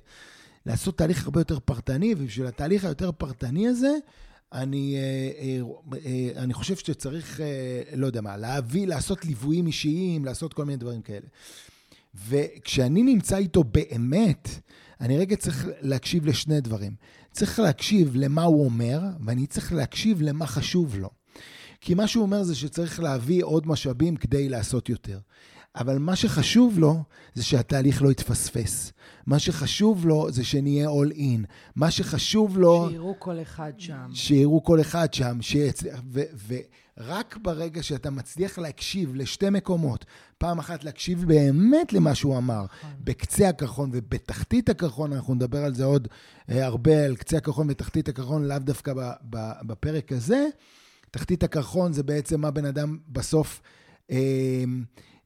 לעשות 0.65 0.97
תהליך 0.97 1.23
הרבה 1.23 1.39
יותר 1.39 1.59
פרטני, 1.59 2.13
ובשביל 2.17 2.47
התהליך 2.47 2.85
היותר 2.85 3.11
פרטני 3.11 3.67
הזה, 3.67 3.91
אני, 4.53 4.95
אה, 4.95 5.31
אה, 5.41 5.61
אה, 6.05 6.43
אני 6.43 6.53
חושב 6.53 6.75
שצריך, 6.75 7.41
אה, 7.41 7.81
לא 7.95 8.05
יודע 8.05 8.21
מה, 8.21 8.37
להביא, 8.37 8.87
לעשות 8.87 9.25
ליוויים 9.25 9.67
אישיים, 9.67 10.25
לעשות 10.25 10.53
כל 10.53 10.65
מיני 10.65 10.77
דברים 10.77 11.01
כאלה. 11.01 11.27
וכשאני 12.27 13.03
נמצא 13.03 13.37
איתו 13.37 13.63
באמת, 13.63 14.49
אני 15.01 15.17
רגע 15.17 15.35
צריך 15.35 15.67
להקשיב 15.81 16.25
לשני 16.25 16.61
דברים. 16.61 16.95
צריך 17.31 17.59
להקשיב 17.59 18.11
למה 18.15 18.43
הוא 18.43 18.65
אומר, 18.65 18.99
ואני 19.25 19.47
צריך 19.47 19.73
להקשיב 19.73 20.21
למה 20.21 20.47
חשוב 20.47 20.95
לו. 20.97 21.09
כי 21.85 21.93
מה 21.93 22.07
שהוא 22.07 22.21
אומר 22.21 22.43
זה 22.43 22.55
שצריך 22.55 22.99
להביא 22.99 23.43
עוד 23.43 23.67
משאבים 23.67 24.15
כדי 24.15 24.49
לעשות 24.49 24.89
יותר. 24.89 25.19
אבל 25.75 25.97
מה 25.97 26.15
שחשוב 26.15 26.79
לו 26.79 27.03
זה 27.33 27.43
שהתהליך 27.43 28.01
לא 28.01 28.11
יתפספס. 28.11 28.91
מה 29.25 29.39
שחשוב 29.39 30.05
לו 30.05 30.31
זה 30.31 30.43
שנהיה 30.43 30.89
all 30.89 31.13
in. 31.17 31.45
מה 31.75 31.91
שחשוב 31.91 32.57
לו... 32.57 32.87
שיראו 32.89 33.15
כל 33.19 33.41
אחד 33.41 33.71
שם. 33.77 34.07
שיראו 34.13 34.63
כל 34.63 34.81
אחד 34.81 35.13
שם, 35.13 35.37
שיצליח, 35.41 36.01
ו, 36.11 36.21
ורק 36.47 37.37
ברגע 37.41 37.83
שאתה 37.83 38.09
מצליח 38.09 38.59
להקשיב 38.59 39.15
לשתי 39.15 39.49
מקומות, 39.49 40.05
פעם 40.37 40.59
אחת 40.59 40.83
להקשיב 40.83 41.25
באמת 41.27 41.93
למה 41.93 42.15
שהוא 42.15 42.37
אמר, 42.37 42.65
בקצה 42.99 43.49
הקרחון 43.49 43.89
ובתחתית 43.93 44.69
הקרחון, 44.69 45.13
אנחנו 45.13 45.35
נדבר 45.35 45.65
על 45.65 45.75
זה 45.75 45.85
עוד 45.85 46.07
אה, 46.49 46.65
הרבה, 46.65 47.05
על 47.05 47.15
קצה 47.15 47.37
הקרחון 47.37 47.67
ותחתית 47.69 48.09
הקרחון, 48.09 48.47
לאו 48.47 48.59
דווקא 48.59 48.93
בפרק 49.63 50.11
הזה. 50.11 50.47
תחתית 51.15 51.43
הקרחון 51.43 51.93
זה 51.93 52.03
בעצם 52.03 52.41
מה 52.41 52.51
בן 52.51 52.65
אדם 52.65 52.97
בסוף, 53.07 53.61
אה, 54.11 54.63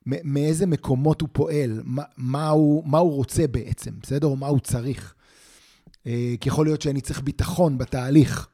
מאיזה 0.06 0.66
מקומות 0.66 1.22
הוא 1.22 1.30
פועל, 1.32 1.82
מה, 1.84 2.04
מה, 2.18 2.50
הוא, 2.50 2.84
מה 2.88 2.98
הוא 2.98 3.14
רוצה 3.14 3.48
בעצם, 3.48 3.92
בסדר? 4.02 4.28
או 4.28 4.36
מה 4.36 4.48
הוא 4.48 4.60
צריך. 4.60 5.14
אה, 6.08 6.36
כי 6.42 6.50
יכול 6.50 6.66
להיות 6.66 6.82
שאני 6.82 7.02
צריך 7.02 7.22
ביטחון 7.22 7.78
בתהליך, 7.78 8.48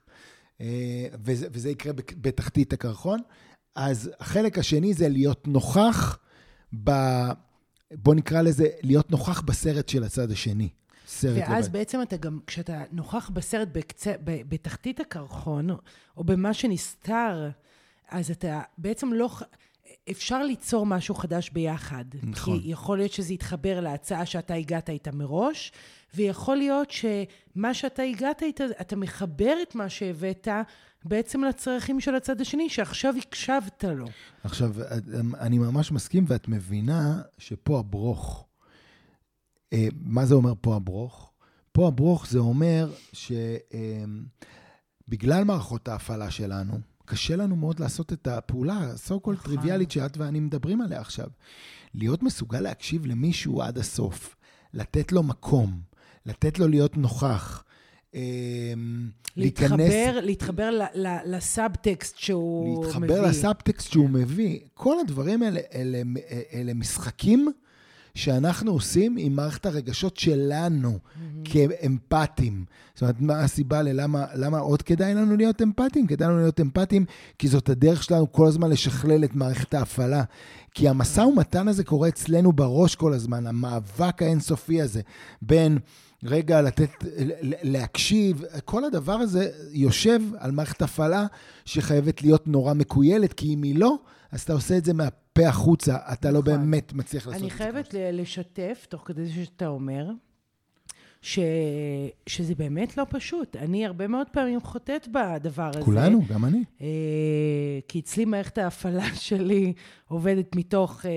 אה, 0.62 1.08
וזה, 1.24 1.48
וזה 1.52 1.70
יקרה 1.70 1.94
בתחתית 2.22 2.74
הקרחון. 2.74 3.20
אז 3.76 4.12
החלק 4.20 4.58
השני 4.58 4.94
זה 4.94 5.10
להיות 5.10 5.48
נוכח, 5.48 6.18
ב, 6.84 6.92
בוא 7.94 8.16
נקרא 8.16 8.42
לזה, 8.42 8.68
להיות 8.82 9.12
נוכח 9.12 9.42
בסרט 9.42 9.90
של 9.90 10.04
הצד 10.04 10.32
השני. 10.32 10.70
סרט 11.08 11.38
לבד. 11.38 11.50
ואז 11.50 11.70
בעצם 11.70 12.02
אתה 12.02 12.18
גם, 12.18 12.40
כשאתה 12.48 12.84
נוכח 12.92 13.30
בסרט 13.34 13.68
בקצה, 13.72 14.14
ב, 14.24 14.42
בתחתית 14.50 15.00
הקרחון, 15.00 15.70
או 16.18 16.24
במה 16.24 16.54
שנסתר, 16.54 17.50
אז 18.10 18.32
אתה 18.32 18.62
בעצם 18.78 19.14
לא... 19.14 19.30
אפשר 20.12 20.44
ליצור 20.44 20.86
משהו 20.86 21.16
חדש 21.16 21.50
ביחד. 21.50 22.06
נכון. 22.24 22.60
כי 22.60 22.72
יכול 22.72 22.98
להיות 22.98 23.12
שזה 23.12 23.34
יתחבר 23.34 23.80
להצעה 23.80 24.26
שאתה 24.26 24.54
הגעת 24.54 24.90
איתה 24.90 25.12
מראש, 25.12 25.72
ויכול 26.16 26.58
להיות 26.58 26.92
שמה 26.92 27.74
שאתה 27.74 28.04
הגעת 28.04 28.44
איתה, 28.44 28.64
אתה 28.82 28.96
מחבר 28.96 29.56
את 29.64 29.76
מה 29.76 29.90
שהבאת 29.90 30.48
בעצם 31.06 31.44
לצרכים 31.44 32.00
של 32.00 32.16
הצד 32.16 32.42
השני, 32.42 32.70
שעכשיו 32.70 33.14
הקשבת 33.18 33.84
לו. 33.84 34.06
עכשיו, 34.44 34.72
אני 35.40 35.58
ממש 35.58 35.92
מסכים, 35.92 36.26
ואת 36.28 36.48
מבינה 36.48 37.22
שפה 37.38 37.80
הברוך. 37.80 38.46
אה, 39.76 39.88
מה 40.02 40.26
זה 40.26 40.36
אומר 40.36 40.54
פה 40.62 40.76
הברוך? 40.76 41.32
פה 41.72 41.88
הברוך 41.88 42.28
זה 42.28 42.40
אומר 42.40 42.92
שבגלל 43.14 43.44
מערכות 45.44 45.88
ההפעלה 45.88 46.32
שלנו, 46.32 46.74
קשה 47.06 47.36
לנו 47.36 47.56
מאוד 47.56 47.80
לעשות 47.80 48.14
את 48.14 48.28
הפעולה 48.28 48.78
הסו 48.80 49.20
קול. 49.20 49.36
טריוויאלית 49.38 49.92
שאת 49.92 50.18
ואני 50.18 50.40
מדברים 50.40 50.82
עליה 50.82 51.02
עכשיו. 51.02 51.28
להיות 51.94 52.24
מסוגל 52.24 52.60
להקשיב 52.60 53.06
למישהו 53.06 53.62
עד 53.62 53.78
הסוף, 53.78 54.36
לתת 54.74 55.12
לו 55.12 55.24
מקום, 55.24 55.82
לתת 56.26 56.60
לו 56.60 56.68
להיות 56.68 56.98
נוכח. 56.98 57.64
אה, 58.16 58.22
להתחבר, 59.38 60.20
להתחבר 60.22 60.72
ל- 60.72 61.08
ל- 61.08 61.36
לסאבטקסט 61.36 62.18
שהוא 62.18 62.78
מביא. 62.78 62.86
להתחבר 62.86 63.22
לסאבטקסט 63.22 63.92
שהוא 63.92 64.10
מביא. 64.10 64.60
כל 64.74 65.00
הדברים 65.00 65.44
האלה, 65.44 65.60
אלה, 65.74 66.02
אלה 66.54 66.74
משחקים 66.74 67.52
שאנחנו 68.16 68.72
עושים 68.72 69.16
עם 69.20 69.36
מערכת 69.36 69.66
הרגשות 69.66 70.18
שלנו 70.18 71.00
כאמפתיים. 71.44 72.66
זאת 72.94 73.02
אומרת, 73.02 73.22
מה 73.22 73.40
הסיבה 73.40 73.82
ללמה 73.82 74.26
למה 74.36 74.60
עוד 74.60 74.82
כדאי 74.82 75.14
לנו 75.14 75.38
להיות 75.38 75.62
אמפתיים? 75.62 76.08
כדאי 76.08 76.28
לנו 76.28 76.38
להיות 76.38 76.60
אמפתיים 76.60 77.06
כי 77.40 77.48
זאת 77.48 77.70
הדרך 77.70 78.04
שלנו 78.04 78.32
כל 78.32 78.48
הזמן 78.48 78.70
לשכלל 78.70 79.24
את 79.24 79.36
מערכת 79.36 79.74
ההפעלה. 79.74 80.24
כי 80.74 80.90
המשא 80.90 81.22
ומתן 81.22 81.68
הזה 81.68 81.84
קורה 81.84 82.08
אצלנו 82.08 82.54
בראש 82.54 82.96
כל 82.96 83.14
הזמן, 83.14 83.48
המאבק 83.48 84.22
האינסופי 84.22 84.82
הזה 84.82 85.02
בין... 85.42 85.78
רגע, 86.24 86.62
לתת, 86.62 86.90
להקשיב, 87.64 88.44
כל 88.66 88.86
הדבר 88.86 89.14
הזה 89.14 89.50
יושב 89.72 90.20
על 90.38 90.52
מערכת 90.52 90.82
הפעלה 90.82 91.26
שחייבת 91.66 92.22
להיות 92.22 92.48
נורא 92.48 92.74
מקוילת, 92.74 93.34
כי 93.34 93.54
אם 93.54 93.64
היא 93.64 93.80
לא, 93.80 93.96
אז 94.32 94.42
אתה 94.42 94.54
עושה 94.54 94.78
את 94.78 94.86
זה 94.86 94.94
מהפה 94.94 95.25
החוצה, 95.44 95.98
אתה 96.14 96.32
לא 96.32 96.40
נכון. 96.40 96.54
באמת 96.60 96.94
מצליח 96.94 97.28
לעשות 97.28 97.42
אני 97.42 97.48
את 97.48 97.58
זה. 97.58 97.58
חייבת 97.58 97.94
ל- 97.94 98.22
לשתף, 98.22 98.86
תוך 98.90 99.02
כדי 99.06 99.30
שאתה 99.30 99.68
אומר, 99.68 100.10
ש... 101.22 101.40
שזה 102.28 102.56
באמת 102.56 102.98
לא 102.98 103.06
פשוט. 103.10 103.56
אני 103.56 103.86
הרבה 103.86 104.08
מאוד 104.08 104.28
פעמים 104.32 104.62
חוטאת 104.62 105.08
בדבר 105.08 105.70
הזה. 105.70 105.82
כולנו, 105.82 106.22
גם 106.30 106.46
אני. 106.46 106.64
אה, 106.82 106.88
כי 107.88 108.00
אצלי 108.00 108.26
מערכת 108.26 108.58
ההפעלה 108.58 109.16
שלי 109.28 109.74
עובדת 110.08 110.56
מתוך 110.56 111.06
אה, 111.06 111.12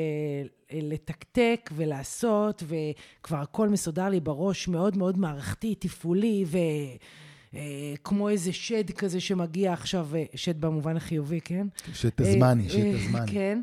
אה, 0.72 0.78
לתקתק 0.82 1.70
ולעשות, 1.76 2.62
וכבר 2.66 3.36
הכל 3.36 3.68
מסודר 3.68 4.08
לי 4.08 4.20
בראש, 4.20 4.68
מאוד 4.68 4.96
מאוד 4.96 5.18
מערכתי, 5.18 5.74
תפעולי, 5.74 6.44
ו... 6.46 6.58
אה, 7.54 7.94
כמו 8.04 8.28
איזה 8.28 8.52
שד 8.52 8.90
כזה 8.90 9.20
שמגיע 9.20 9.72
עכשיו, 9.72 10.08
אה, 10.14 10.24
שד 10.34 10.60
במובן 10.60 10.96
החיובי, 10.96 11.40
כן? 11.40 11.66
שתזמני, 11.94 12.64
אה, 12.64 12.68
שתזמני. 12.68 13.26
כן. 13.32 13.60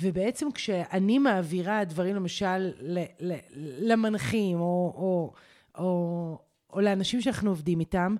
ובעצם 0.00 0.52
כשאני 0.52 1.18
מעבירה 1.18 1.84
דברים, 1.84 2.16
למשל, 2.16 2.72
למנחים, 3.78 4.60
או, 4.60 4.92
או, 4.96 5.32
או, 5.78 6.38
או 6.72 6.80
לאנשים 6.80 7.20
שאנחנו 7.20 7.50
עובדים 7.50 7.80
איתם, 7.80 8.16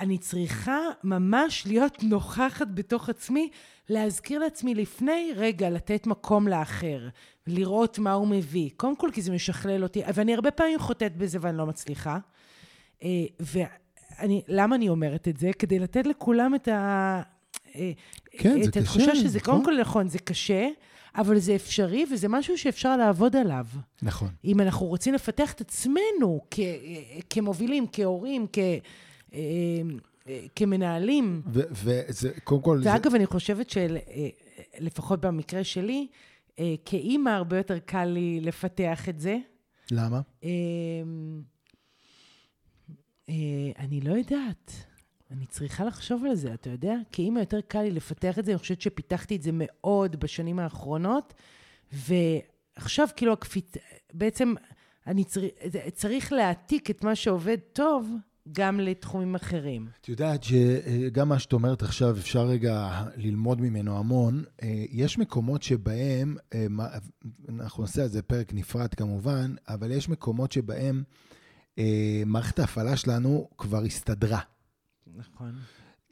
אני 0.00 0.18
צריכה 0.18 0.78
ממש 1.04 1.66
להיות 1.66 2.02
נוכחת 2.02 2.66
בתוך 2.74 3.08
עצמי, 3.08 3.50
להזכיר 3.88 4.38
לעצמי 4.38 4.74
לפני 4.74 5.32
רגע, 5.36 5.70
לתת 5.70 6.06
מקום 6.06 6.48
לאחר, 6.48 7.08
לראות 7.46 7.98
מה 7.98 8.12
הוא 8.12 8.28
מביא. 8.28 8.70
קודם 8.76 8.96
כל, 8.96 9.10
כי 9.12 9.22
זה 9.22 9.32
משכלל 9.32 9.82
אותי, 9.82 10.02
ואני 10.14 10.34
הרבה 10.34 10.50
פעמים 10.50 10.78
חוטאת 10.78 11.16
בזה 11.16 11.38
ואני 11.40 11.58
לא 11.58 11.66
מצליחה. 11.66 12.18
אה, 13.02 13.24
ואני, 13.40 14.42
למה 14.48 14.76
אני 14.76 14.88
אומרת 14.88 15.28
את 15.28 15.36
זה? 15.36 15.50
כדי 15.58 15.78
לתת 15.78 16.06
לכולם 16.06 16.54
את 16.54 16.68
ה... 16.68 17.22
אה, 18.34 18.38
כן, 18.38 18.62
זה 18.62 18.68
את 18.68 18.76
התחושה 18.76 19.10
קשה, 19.10 19.14
שזה, 19.16 19.38
נכון. 19.38 19.54
קודם 19.54 19.64
כל 19.64 19.80
נכון, 19.80 20.08
זה 20.08 20.18
קשה, 20.18 20.68
אבל 21.16 21.38
זה 21.38 21.54
אפשרי, 21.54 22.04
וזה 22.12 22.28
משהו 22.28 22.58
שאפשר 22.58 22.96
לעבוד 22.96 23.36
עליו. 23.36 23.66
נכון. 24.02 24.28
אם 24.44 24.60
אנחנו 24.60 24.86
רוצים 24.86 25.14
לפתח 25.14 25.52
את 25.52 25.60
עצמנו 25.60 26.40
כ, 26.50 26.60
כמובילים, 27.30 27.86
כהורים, 27.92 28.46
כ, 28.52 28.58
אה, 28.58 29.38
אה, 30.28 30.40
כמנהלים. 30.56 31.42
וזה, 31.46 32.30
קודם 32.44 32.62
כל, 32.62 32.82
זה, 32.82 32.92
ואגב, 32.92 33.14
אני 33.14 33.26
חושבת 33.26 33.70
שלפחות 33.70 35.20
במקרה 35.20 35.64
שלי, 35.64 36.06
אה, 36.58 36.74
כאימא 36.84 37.30
הרבה 37.30 37.56
יותר 37.56 37.78
קל 37.78 38.04
לי 38.04 38.40
לפתח 38.40 39.08
את 39.08 39.20
זה. 39.20 39.36
למה? 39.90 40.20
אה, 40.44 40.50
אה, 43.28 43.34
אני 43.78 44.00
לא 44.00 44.12
יודעת. 44.12 44.72
אני 45.30 45.46
צריכה 45.46 45.84
לחשוב 45.84 46.24
על 46.24 46.34
זה, 46.34 46.54
אתה 46.54 46.70
יודע? 46.70 46.96
כאימא 47.12 47.38
יותר 47.38 47.60
קל 47.60 47.82
לי 47.82 47.90
לפתח 47.90 48.38
את 48.38 48.44
זה, 48.44 48.50
אני 48.50 48.58
חושבת 48.58 48.80
שפיתחתי 48.80 49.36
את 49.36 49.42
זה 49.42 49.50
מאוד 49.52 50.16
בשנים 50.16 50.58
האחרונות, 50.58 51.34
ועכשיו 51.92 53.08
כאילו 53.16 53.32
הקפיץ... 53.32 53.72
בעצם 54.12 54.54
אני 55.06 55.24
צר... 55.24 55.40
צריך 55.94 56.32
להעתיק 56.32 56.90
את 56.90 57.04
מה 57.04 57.14
שעובד 57.14 57.58
טוב 57.72 58.08
גם 58.52 58.80
לתחומים 58.80 59.34
אחרים. 59.34 59.88
את 60.00 60.08
יודעת 60.08 60.44
שגם 60.44 61.28
מה 61.28 61.38
שאת 61.38 61.52
אומרת 61.52 61.82
עכשיו, 61.82 62.16
אפשר 62.18 62.46
רגע 62.46 63.02
ללמוד 63.16 63.60
ממנו 63.60 63.98
המון. 63.98 64.44
אה, 64.62 64.84
יש 64.90 65.18
מקומות 65.18 65.62
שבהם, 65.62 66.36
אה, 66.54 66.66
אנחנו 67.48 67.82
נעשה 67.82 68.02
על 68.02 68.08
זה 68.08 68.22
פרק 68.22 68.54
נפרד 68.54 68.94
כמובן, 68.94 69.54
אבל 69.68 69.90
יש 69.90 70.08
מקומות 70.08 70.52
שבהם 70.52 71.02
אה, 71.78 72.22
מערכת 72.26 72.58
ההפעלה 72.58 72.96
שלנו 72.96 73.48
כבר 73.58 73.82
הסתדרה. 73.82 74.40
נכון. 75.16 75.52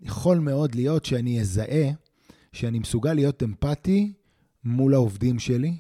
יכול 0.00 0.38
מאוד 0.38 0.74
להיות 0.74 1.04
שאני 1.04 1.40
אזהה 1.40 1.90
שאני 2.52 2.78
מסוגל 2.78 3.12
להיות 3.12 3.42
אמפתי 3.42 4.12
מול 4.64 4.94
העובדים 4.94 5.38
שלי, 5.38 5.74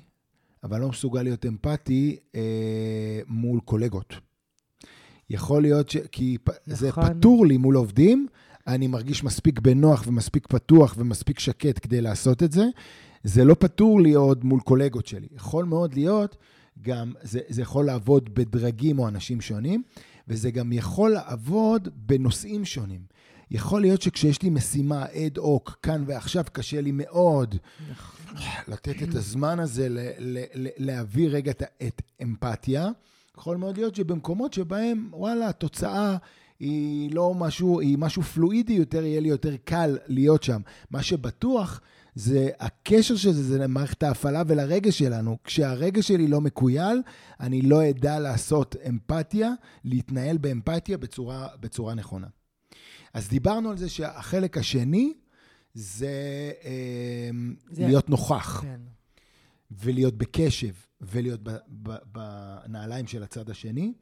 אבל 0.64 0.80
לא 0.80 0.88
מסוגל 0.88 1.22
להיות 1.22 1.46
אמפתי 1.46 2.16
אה, 2.34 3.20
מול 3.26 3.60
קולגות. 3.60 4.14
יכול 5.30 5.62
להיות 5.62 5.90
ש... 5.90 5.96
כי 6.12 6.38
פ... 6.44 6.50
זה 6.66 6.88
נכון. 6.88 7.18
פתור 7.18 7.46
לי 7.46 7.56
מול 7.56 7.76
עובדים, 7.76 8.26
אני 8.66 8.86
מרגיש 8.86 9.24
מספיק 9.24 9.60
בנוח 9.60 10.04
ומספיק 10.06 10.46
פתוח 10.46 10.94
ומספיק 10.98 11.38
שקט 11.38 11.78
כדי 11.82 12.00
לעשות 12.00 12.42
את 12.42 12.52
זה. 12.52 12.64
זה 13.24 13.44
לא 13.44 13.54
פתור 13.54 14.00
לי 14.00 14.12
עוד 14.12 14.44
מול 14.44 14.60
קולגות 14.60 15.06
שלי. 15.06 15.28
יכול 15.32 15.64
מאוד 15.64 15.94
להיות, 15.94 16.36
גם 16.82 17.12
זה, 17.22 17.40
זה 17.48 17.62
יכול 17.62 17.84
לעבוד 17.84 18.34
בדרגים 18.34 18.98
או 18.98 19.08
אנשים 19.08 19.40
שונים, 19.40 19.82
וזה 20.28 20.50
גם 20.50 20.72
יכול 20.72 21.10
לעבוד 21.10 21.88
בנושאים 21.96 22.64
שונים. 22.64 23.00
יכול 23.54 23.80
להיות 23.80 24.02
שכשיש 24.02 24.42
לי 24.42 24.50
משימה 24.50 25.04
אד 25.04 25.36
הוק, 25.36 25.78
כאן 25.82 26.04
ועכשיו, 26.06 26.44
קשה 26.52 26.80
לי 26.80 26.92
מאוד 26.92 27.54
נכון. 27.90 28.42
לתת 28.68 29.02
את 29.02 29.14
הזמן 29.14 29.60
הזה, 29.60 29.88
ל- 29.88 29.98
ל- 30.18 30.44
ל- 30.54 30.68
להביא 30.76 31.28
רגע 31.30 31.50
את, 31.50 31.62
את 31.86 32.02
אמפתיה. 32.22 32.88
יכול 33.38 33.56
מאוד 33.56 33.76
להיות 33.76 33.94
שבמקומות 33.94 34.52
שבהם, 34.52 35.08
וואלה, 35.12 35.48
התוצאה 35.48 36.16
היא 36.60 37.14
לא 37.14 37.34
משהו, 37.34 37.80
היא 37.80 37.98
משהו 37.98 38.22
פלואידי 38.22 38.72
יותר, 38.72 39.04
יהיה 39.04 39.20
לי 39.20 39.28
יותר 39.28 39.56
קל 39.64 39.98
להיות 40.06 40.42
שם. 40.42 40.60
מה 40.90 41.02
שבטוח 41.02 41.80
זה 42.14 42.48
הקשר 42.60 43.16
של 43.16 43.32
זה, 43.32 43.42
זה 43.42 43.58
למערכת 43.58 44.02
ההפעלה 44.02 44.42
ולרגש 44.46 44.98
שלנו. 44.98 45.38
כשהרגש 45.44 46.08
שלי 46.08 46.28
לא 46.28 46.40
מקוייל, 46.40 47.02
אני 47.40 47.62
לא 47.62 47.90
אדע 47.90 48.18
לעשות 48.18 48.76
אמפתיה, 48.88 49.52
להתנהל 49.84 50.36
באמפתיה 50.36 50.98
בצורה, 50.98 51.48
בצורה 51.60 51.94
נכונה. 51.94 52.26
אז 53.14 53.28
דיברנו 53.28 53.70
על 53.70 53.76
זה 53.76 53.88
שהחלק 53.88 54.58
השני 54.58 55.12
זה, 55.74 56.06
אה, 56.64 57.30
זה- 57.70 57.86
להיות 57.86 58.10
נוכח. 58.10 58.60
כן. 58.62 58.80
ולהיות 59.70 60.18
בקשב, 60.18 60.72
ולהיות 61.00 61.40
בנעליים 62.12 63.06
של 63.06 63.22
הצד 63.22 63.50
השני. 63.50 63.92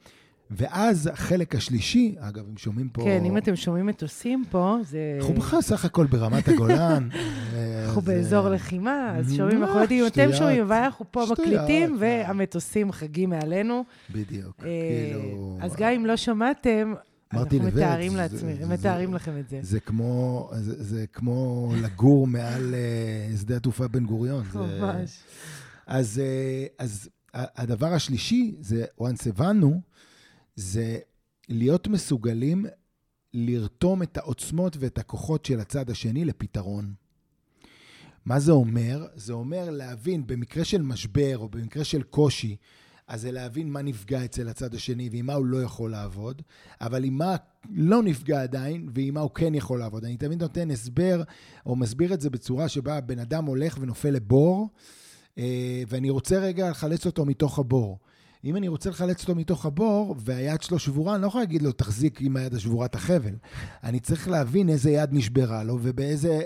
ואז 0.51 1.07
החלק 1.13 1.55
השלישי, 1.55 2.15
אגב, 2.19 2.45
אם 2.51 2.57
שומעים 2.57 2.89
פה... 2.89 3.03
כן, 3.05 3.25
אם 3.25 3.37
אתם 3.37 3.57
שומעים 3.57 3.87
מטוסים 3.87 4.45
פה, 4.51 4.77
זה... 4.83 5.17
אנחנו 5.19 5.35
בכלל 5.35 5.61
סך 5.61 5.85
הכל 5.85 6.07
ברמת 6.07 6.49
הגולן. 6.49 7.09
אנחנו 7.85 8.01
אז, 8.01 8.07
באזור 8.07 8.47
אה, 8.47 8.53
לחימה, 8.55 9.15
אז? 9.19 9.35
שומעים, 9.37 9.63
אנחנו 9.65 9.81
יודעים, 9.81 10.07
אתם. 10.07 10.29
שומעים, 10.33 10.63
אבל 10.63 10.77
אנחנו 10.77 11.05
פה 11.11 11.25
מקליטים, 11.31 11.91
מה? 11.93 11.97
והמטוסים 12.01 12.93
חגים 12.93 13.31
מעלינו. 13.31 13.85
בדיוק, 14.13 14.61
אה, 14.65 14.65
כאילו... 15.13 15.59
אז 15.61 15.77
גם 15.77 15.93
אם 15.93 16.07
לא 16.07 16.17
שמעתם, 16.17 16.95
אמרתי 17.35 17.57
אנחנו 17.57 17.69
לבית, 17.69 17.85
מתארים 17.85 18.17
לעצמי, 18.17 18.55
מתארים 18.69 19.15
לכם 19.15 19.39
את 19.39 19.49
זה. 19.49 19.61
זה 19.63 19.81
כמו, 19.81 20.51
זה, 20.55 20.85
זה 20.85 21.07
כמו 21.07 21.73
לגור 21.83 22.27
מעל 22.27 22.75
אה, 22.75 23.37
שדה 23.37 23.57
התעופה 23.57 23.89
בן 23.89 24.07
גוריון. 24.07 24.45
ממש. 24.55 25.19
אז, 25.87 26.19
אה, 26.19 26.67
אז 26.79 27.09
הדבר 27.35 27.93
השלישי, 27.93 28.57
זה, 28.61 28.85
once 29.01 29.29
הבנו, 29.29 29.81
זה 30.57 30.99
להיות 31.49 31.89
מסוגלים 31.89 32.67
לרתום 33.35 34.03
את 34.03 34.17
העוצמות 34.17 34.77
ואת 34.81 34.99
הכוחות 34.99 35.45
של 35.45 35.61
הצד 35.61 35.91
השני 35.91 36.25
לפתרון. 36.25 36.95
מה 38.25 38.41
זה 38.41 38.53
אומר? 38.53 39.07
זה 39.15 39.33
אומר 39.33 39.71
להבין 39.71 40.27
במקרה 40.27 40.65
של 40.65 40.83
משבר 40.83 41.39
או 41.39 41.49
במקרה 41.49 41.85
של 41.85 42.03
קושי, 42.03 42.57
אז 43.11 43.21
זה 43.21 43.33
להבין 43.33 43.71
מה 43.71 43.83
נפגע 43.83 44.25
אצל 44.25 44.49
הצד 44.49 44.75
השני 44.75 45.09
ועם 45.13 45.27
מה 45.27 45.35
הוא 45.35 45.47
לא 45.47 45.63
יכול 45.63 45.91
לעבוד, 45.91 46.43
אבל 46.81 47.05
עם 47.05 47.19
מה 47.19 47.37
לא 47.71 48.03
נפגע 48.03 48.43
עדיין 48.43 48.89
ועם 48.95 49.15
מה 49.15 49.21
הוא 49.21 49.31
כן 49.31 49.55
יכול 49.55 49.79
לעבוד. 49.79 50.05
אני 50.05 50.17
תמיד 50.17 50.43
נותן 50.43 50.71
הסבר 50.71 51.23
או 51.67 51.77
מסביר 51.77 52.15
את 52.15 52.21
זה 52.21 52.31
בצורה 52.31 52.69
שבה 52.69 53.01
בן 53.01 53.19
אדם 53.19 53.45
הולך 53.45 53.79
ונופל 53.81 54.11
לבור, 54.11 54.69
אה, 55.39 55.83
ואני 55.89 56.11
רוצה 56.11 56.39
רגע 56.39 56.71
לחלץ 56.71 57.07
אותו 57.07 57.25
מתוך 57.25 57.59
הבור. 57.59 57.99
אם 58.45 58.57
אני 58.57 58.69
רוצה 58.69 58.91
לחלץ 58.91 59.21
אותו 59.21 59.35
מתוך 59.35 59.67
הבור, 59.67 60.17
והיד 60.19 60.63
שלו 60.63 60.79
שבורה, 60.79 61.15
אני 61.15 61.23
לא 61.23 61.27
יכול 61.27 61.41
להגיד 61.41 61.63
לו, 61.63 61.73
תחזיק 61.73 62.21
עם 62.21 62.37
היד 62.37 62.55
השבורה 62.55 62.87
את 62.87 62.95
החבל. 62.95 63.35
אני 63.85 64.01
צריך 64.01 64.29
להבין 64.29 64.69
איזה 64.69 64.91
יד 64.91 65.11
נשברה 65.13 65.65
לו, 65.65 65.79
ובאיזה, 65.83 66.41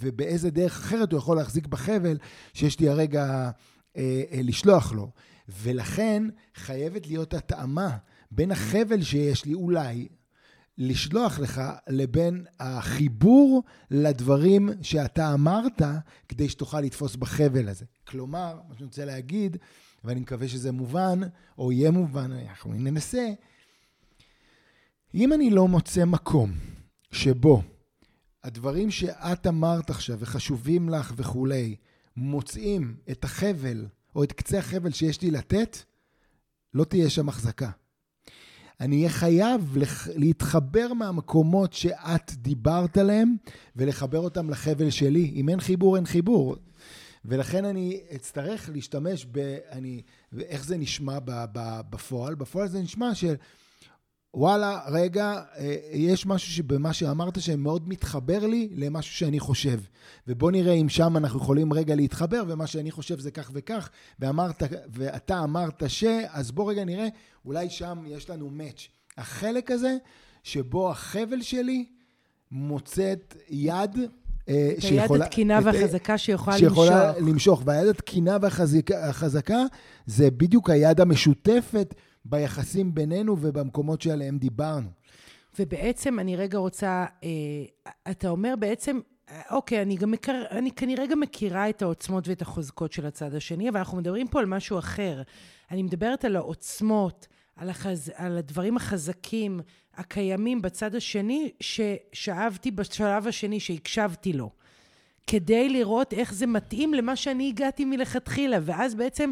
ובאיזה 0.00 0.50
דרך 0.50 0.72
אחרת 0.72 1.12
הוא 1.12 1.18
יכול 1.18 1.36
להחזיק 1.36 1.66
בחבל 1.66 2.18
שיש 2.54 2.80
לי 2.80 2.88
הרגע 2.88 3.24
אה, 3.24 3.44
אה, 3.44 3.50
לשלוח 4.42 4.92
לו. 4.92 5.10
ולכן 5.48 6.22
חייבת 6.54 7.06
להיות 7.06 7.34
התאמה 7.34 7.96
בין 8.30 8.50
החבל 8.50 9.02
שיש 9.02 9.44
לי, 9.44 9.54
אולי, 9.54 10.08
לשלוח 10.78 11.38
לך 11.38 11.62
לבין 11.88 12.44
החיבור 12.60 13.62
לדברים 13.90 14.68
שאתה 14.82 15.34
אמרת, 15.34 15.82
כדי 16.28 16.48
שתוכל 16.48 16.80
לתפוס 16.80 17.16
בחבל 17.16 17.68
הזה. 17.68 17.84
כלומר, 18.06 18.60
מה 18.68 18.74
שאני 18.74 18.84
רוצה 18.84 19.04
להגיד, 19.04 19.56
ואני 20.04 20.20
מקווה 20.20 20.48
שזה 20.48 20.72
מובן, 20.72 21.20
או 21.58 21.72
יהיה 21.72 21.90
מובן, 21.90 22.32
אנחנו 22.32 22.72
ננסה. 22.72 23.28
אם 25.14 25.32
אני 25.32 25.50
לא 25.50 25.68
מוצא 25.68 26.04
מקום 26.04 26.52
שבו 27.10 27.62
הדברים 28.44 28.90
שאת 28.90 29.46
אמרת 29.46 29.90
עכשיו 29.90 30.18
וחשובים 30.20 30.88
לך 30.88 31.12
וכולי, 31.16 31.76
מוצאים 32.16 32.96
את 33.10 33.24
החבל 33.24 33.86
או 34.16 34.24
את 34.24 34.32
קצה 34.32 34.58
החבל 34.58 34.90
שיש 34.90 35.22
לי 35.22 35.30
לתת, 35.30 35.76
לא 36.74 36.84
תהיה 36.84 37.10
שם 37.10 37.28
החזקה. 37.28 37.70
אני 38.80 38.96
אהיה 38.96 39.10
חייב 39.10 39.76
להתחבר 40.16 40.92
מהמקומות 40.92 41.72
שאת 41.72 42.32
דיברת 42.34 42.96
עליהם 42.96 43.36
ולחבר 43.76 44.18
אותם 44.18 44.50
לחבל 44.50 44.90
שלי. 44.90 45.32
אם 45.34 45.48
אין 45.48 45.60
חיבור, 45.60 45.96
אין 45.96 46.06
חיבור. 46.06 46.56
ולכן 47.24 47.64
אני 47.64 48.00
אצטרך 48.14 48.70
להשתמש 48.72 49.26
ב... 49.32 49.58
אני, 49.70 50.02
איך 50.38 50.64
זה 50.64 50.76
נשמע 50.76 51.18
ב, 51.24 51.44
ב, 51.52 51.80
בפועל? 51.90 52.34
בפועל 52.34 52.68
זה 52.68 52.82
נשמע 52.82 53.14
של... 53.14 53.34
וואלה, 54.34 54.80
רגע, 54.88 55.40
אה, 55.58 55.76
יש 55.92 56.26
משהו 56.26 56.52
שבמה 56.52 56.92
שאמרת 56.92 57.40
שמאוד 57.40 57.88
מתחבר 57.88 58.46
לי 58.46 58.68
למשהו 58.72 59.14
שאני 59.14 59.40
חושב. 59.40 59.80
ובוא 60.28 60.50
נראה 60.50 60.72
אם 60.72 60.88
שם 60.88 61.16
אנחנו 61.16 61.40
יכולים 61.40 61.72
רגע 61.72 61.94
להתחבר, 61.94 62.42
ומה 62.48 62.66
שאני 62.66 62.90
חושב 62.90 63.18
זה 63.18 63.30
כך 63.30 63.50
וכך, 63.54 63.90
ואמרת, 64.20 64.62
ואתה 64.88 65.44
אמרת 65.44 65.82
ש, 65.88 66.04
אז 66.28 66.50
בוא 66.50 66.70
רגע 66.70 66.84
נראה, 66.84 67.08
אולי 67.44 67.70
שם 67.70 67.98
יש 68.06 68.30
לנו 68.30 68.50
מאץ'. 68.50 68.88
החלק 69.18 69.70
הזה, 69.70 69.96
שבו 70.42 70.90
החבל 70.90 71.42
שלי 71.42 71.84
מוצאת 72.50 73.36
יד 73.48 73.98
אה, 74.48 74.70
את 74.78 74.84
היד 74.84 75.22
התקינה 75.22 75.58
והחזקה 75.64 76.18
שיכולה 76.18 76.56
למשוך. 76.56 76.68
שיכולה 76.68 77.12
למשוך. 77.18 77.62
והיד 77.64 77.88
התקינה 77.88 78.36
והחזקה 78.40 79.64
זה 80.06 80.30
בדיוק 80.30 80.70
היד 80.70 81.00
המשותפת 81.00 81.94
ביחסים 82.24 82.94
בינינו 82.94 83.36
ובמקומות 83.40 84.02
שעליהם 84.02 84.38
דיברנו. 84.38 84.88
ובעצם 85.58 86.18
אני 86.18 86.36
רגע 86.36 86.58
רוצה, 86.58 87.06
אה, 87.24 87.28
אתה 88.10 88.28
אומר 88.28 88.54
בעצם, 88.58 89.00
אוקיי, 89.50 89.82
אני, 89.82 89.96
גם 89.96 90.10
מכיר, 90.10 90.44
אני 90.50 90.70
כנראה 90.70 91.06
גם 91.06 91.20
מכירה 91.20 91.68
את 91.68 91.82
העוצמות 91.82 92.28
ואת 92.28 92.42
החוזקות 92.42 92.92
של 92.92 93.06
הצד 93.06 93.34
השני, 93.34 93.68
אבל 93.68 93.78
אנחנו 93.78 93.98
מדברים 93.98 94.28
פה 94.28 94.40
על 94.40 94.46
משהו 94.46 94.78
אחר. 94.78 95.22
אני 95.70 95.82
מדברת 95.82 96.24
על 96.24 96.36
העוצמות, 96.36 97.26
על, 97.56 97.70
החז... 97.70 98.12
על 98.14 98.38
הדברים 98.38 98.76
החזקים 98.76 99.60
הקיימים 99.94 100.62
בצד 100.62 100.94
השני, 100.94 101.50
ששאבתי 101.60 102.70
בשלב 102.70 103.26
השני, 103.26 103.60
שהקשבתי 103.60 104.32
לו, 104.32 104.50
כדי 105.26 105.68
לראות 105.68 106.12
איך 106.12 106.34
זה 106.34 106.46
מתאים 106.46 106.94
למה 106.94 107.16
שאני 107.16 107.48
הגעתי 107.48 107.84
מלכתחילה. 107.84 108.58
ואז 108.62 108.94
בעצם 108.94 109.30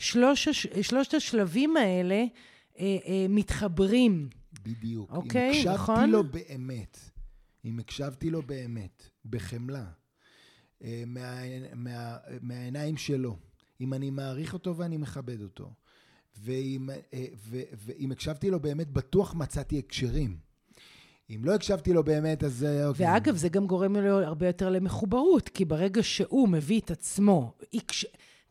שלוש, 0.00 0.48
שלושת 0.82 1.14
השלבים 1.14 1.76
האלה 1.76 2.24
אה, 2.78 2.96
אה, 3.06 3.26
מתחברים. 3.28 4.28
בדיוק. 4.62 5.10
אוקיי, 5.10 5.50
אם 5.50 5.50
הקשבתי 5.50 5.74
נכון? 5.74 6.10
לו 6.10 6.24
באמת, 6.24 6.98
אם 7.64 7.78
הקשבתי 7.78 8.30
לו 8.30 8.42
באמת, 8.42 9.08
בחמלה, 9.24 9.84
אה, 10.84 11.02
מה, 11.06 11.40
מה, 11.74 12.16
מהעיניים 12.40 12.96
שלו, 12.96 13.36
אם 13.80 13.94
אני 13.94 14.10
מעריך 14.10 14.52
אותו 14.52 14.76
ואני 14.76 14.96
מכבד 14.96 15.42
אותו, 15.42 15.70
ואם, 16.42 16.90
אה, 17.14 17.26
ו, 17.36 17.60
ואם 17.72 18.12
הקשבתי 18.12 18.50
לו 18.50 18.60
באמת, 18.60 18.88
בטוח 18.88 19.34
מצאתי 19.34 19.78
הקשרים. 19.78 20.36
אם 21.30 21.40
לא 21.44 21.54
הקשבתי 21.54 21.92
לו 21.92 22.04
באמת, 22.04 22.44
אז... 22.44 22.64
אה, 22.64 22.86
אוקיי. 22.86 23.06
ואגב, 23.06 23.36
זה 23.36 23.48
גם 23.48 23.66
גורם 23.66 23.96
לו 23.96 24.18
הרבה 24.18 24.46
יותר 24.46 24.70
למחוברות, 24.70 25.48
כי 25.48 25.64
ברגע 25.64 26.02
שהוא 26.02 26.48
מביא 26.48 26.80
את 26.80 26.90
עצמו, 26.90 27.54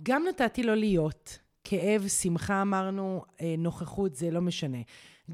גם 0.03 0.23
נתתי 0.29 0.63
לו 0.63 0.75
להיות, 0.75 1.39
כאב, 1.63 2.07
שמחה 2.07 2.61
אמרנו, 2.61 3.21
אה, 3.41 3.55
נוכחות, 3.57 4.15
זה 4.15 4.31
לא 4.31 4.41
משנה. 4.41 4.77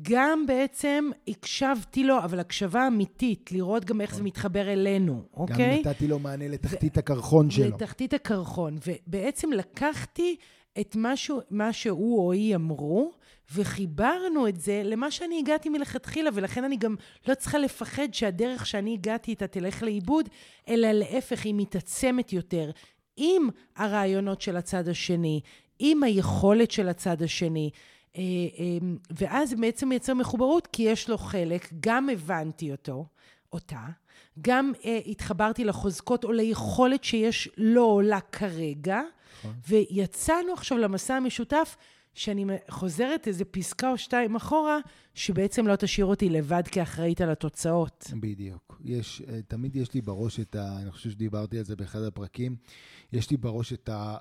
גם 0.02 0.46
בעצם 0.48 1.10
הקשבתי 1.28 2.04
לו, 2.04 2.20
אבל 2.20 2.40
הקשבה 2.40 2.88
אמיתית, 2.88 3.52
לראות 3.52 3.86
גם 3.86 4.02
איך 4.02 4.10
זה 4.10 4.16
נכון. 4.16 4.28
מתחבר 4.28 4.74
אלינו, 4.74 5.22
אוקיי? 5.34 5.82
גם 5.84 5.90
נתתי 5.90 6.08
לו 6.08 6.20
מענה 6.20 6.48
לתחתית 6.48 6.98
הקרחון 6.98 7.50
שלו. 7.50 7.66
לתחתית 7.66 8.14
הקרחון, 8.14 8.78
ובעצם 8.88 9.52
לקחתי 9.52 10.36
את 10.80 10.96
מה, 10.96 11.18
שהוא, 11.18 11.42
מה 11.50 11.74
שהוא 11.74 12.20
או 12.20 12.32
היא 12.32 12.56
אמרו, 12.56 13.12
וחיברנו 13.56 14.48
את 14.48 14.60
זה 14.60 14.82
למה 14.86 15.12
שאני 15.12 15.40
הגעתי 15.40 15.70
מלכתחילה, 15.70 16.30
ולכן 16.34 16.64
אני 16.64 16.78
גם 16.78 16.96
לא 17.28 17.34
צריכה 17.36 17.58
לפחד 17.58 18.14
שהדרך 18.14 18.66
שאני 18.66 18.94
הגעתי 18.94 19.32
איתה 19.32 19.48
תלך 19.48 19.84
לאיבוד, 19.84 20.30
אלא 20.70 20.92
להפך, 20.92 21.46
היא 21.46 21.54
מתעצמת 21.58 22.34
יותר. 22.34 22.72
עם 23.18 23.50
הרעיונות 23.76 24.42
של 24.42 24.58
הצד 24.58 24.88
השני, 24.88 25.42
עם 25.80 26.04
היכולת 26.04 26.72
של 26.72 26.90
הצד 26.90 27.22
השני. 27.22 27.70
אה, 28.18 28.22
אה, 28.60 28.78
ואז 29.12 29.54
בעצם 29.54 29.90
מייצר 29.90 30.14
מחוברות, 30.14 30.68
כי 30.68 30.84
יש 30.84 31.10
לו 31.10 31.18
חלק, 31.18 31.70
גם 31.80 32.10
הבנתי 32.10 32.72
אותו, 32.72 33.06
אותה, 33.54 33.86
גם 34.42 34.72
אה, 34.86 35.00
התחברתי 35.06 35.64
לחוזקות 35.64 36.24
או 36.24 36.32
ליכולת 36.32 37.04
שיש 37.04 37.50
לו 37.58 37.86
או 37.86 38.02
לה 38.02 38.20
כרגע, 38.20 39.02
נכון. 39.40 39.54
ויצאנו 39.68 40.54
עכשיו 40.54 40.78
למסע 40.78 41.16
המשותף, 41.16 41.78
שאני 42.14 42.46
חוזרת 42.70 43.28
איזה 43.28 43.46
פסקה 43.46 43.92
או 43.92 43.98
שתיים 43.98 44.36
אחורה, 44.36 44.80
שבעצם 45.14 45.68
לא 45.68 45.76
תשאיר 45.76 46.06
אותי 46.06 46.30
לבד 46.30 46.64
כאחראית 46.68 47.22
על 47.22 47.30
התוצאות. 47.30 48.12
בדיוק. 48.20 48.65
יש, 48.86 49.22
תמיד 49.48 49.76
יש 49.76 49.94
לי 49.94 50.02
בראש 50.02 50.40
את 50.40 50.56
ה... 50.56 50.78
אני 50.82 50.92
חושב 50.92 51.10
שדיברתי 51.10 51.58
על 51.58 51.66
זה 51.66 51.76
באחד 51.76 52.02
הפרקים, 52.02 52.56
יש 53.14 53.32
לי 53.32 53.38
בראש 53.38 53.74
את 53.74 53.90
ה... 53.90 54.18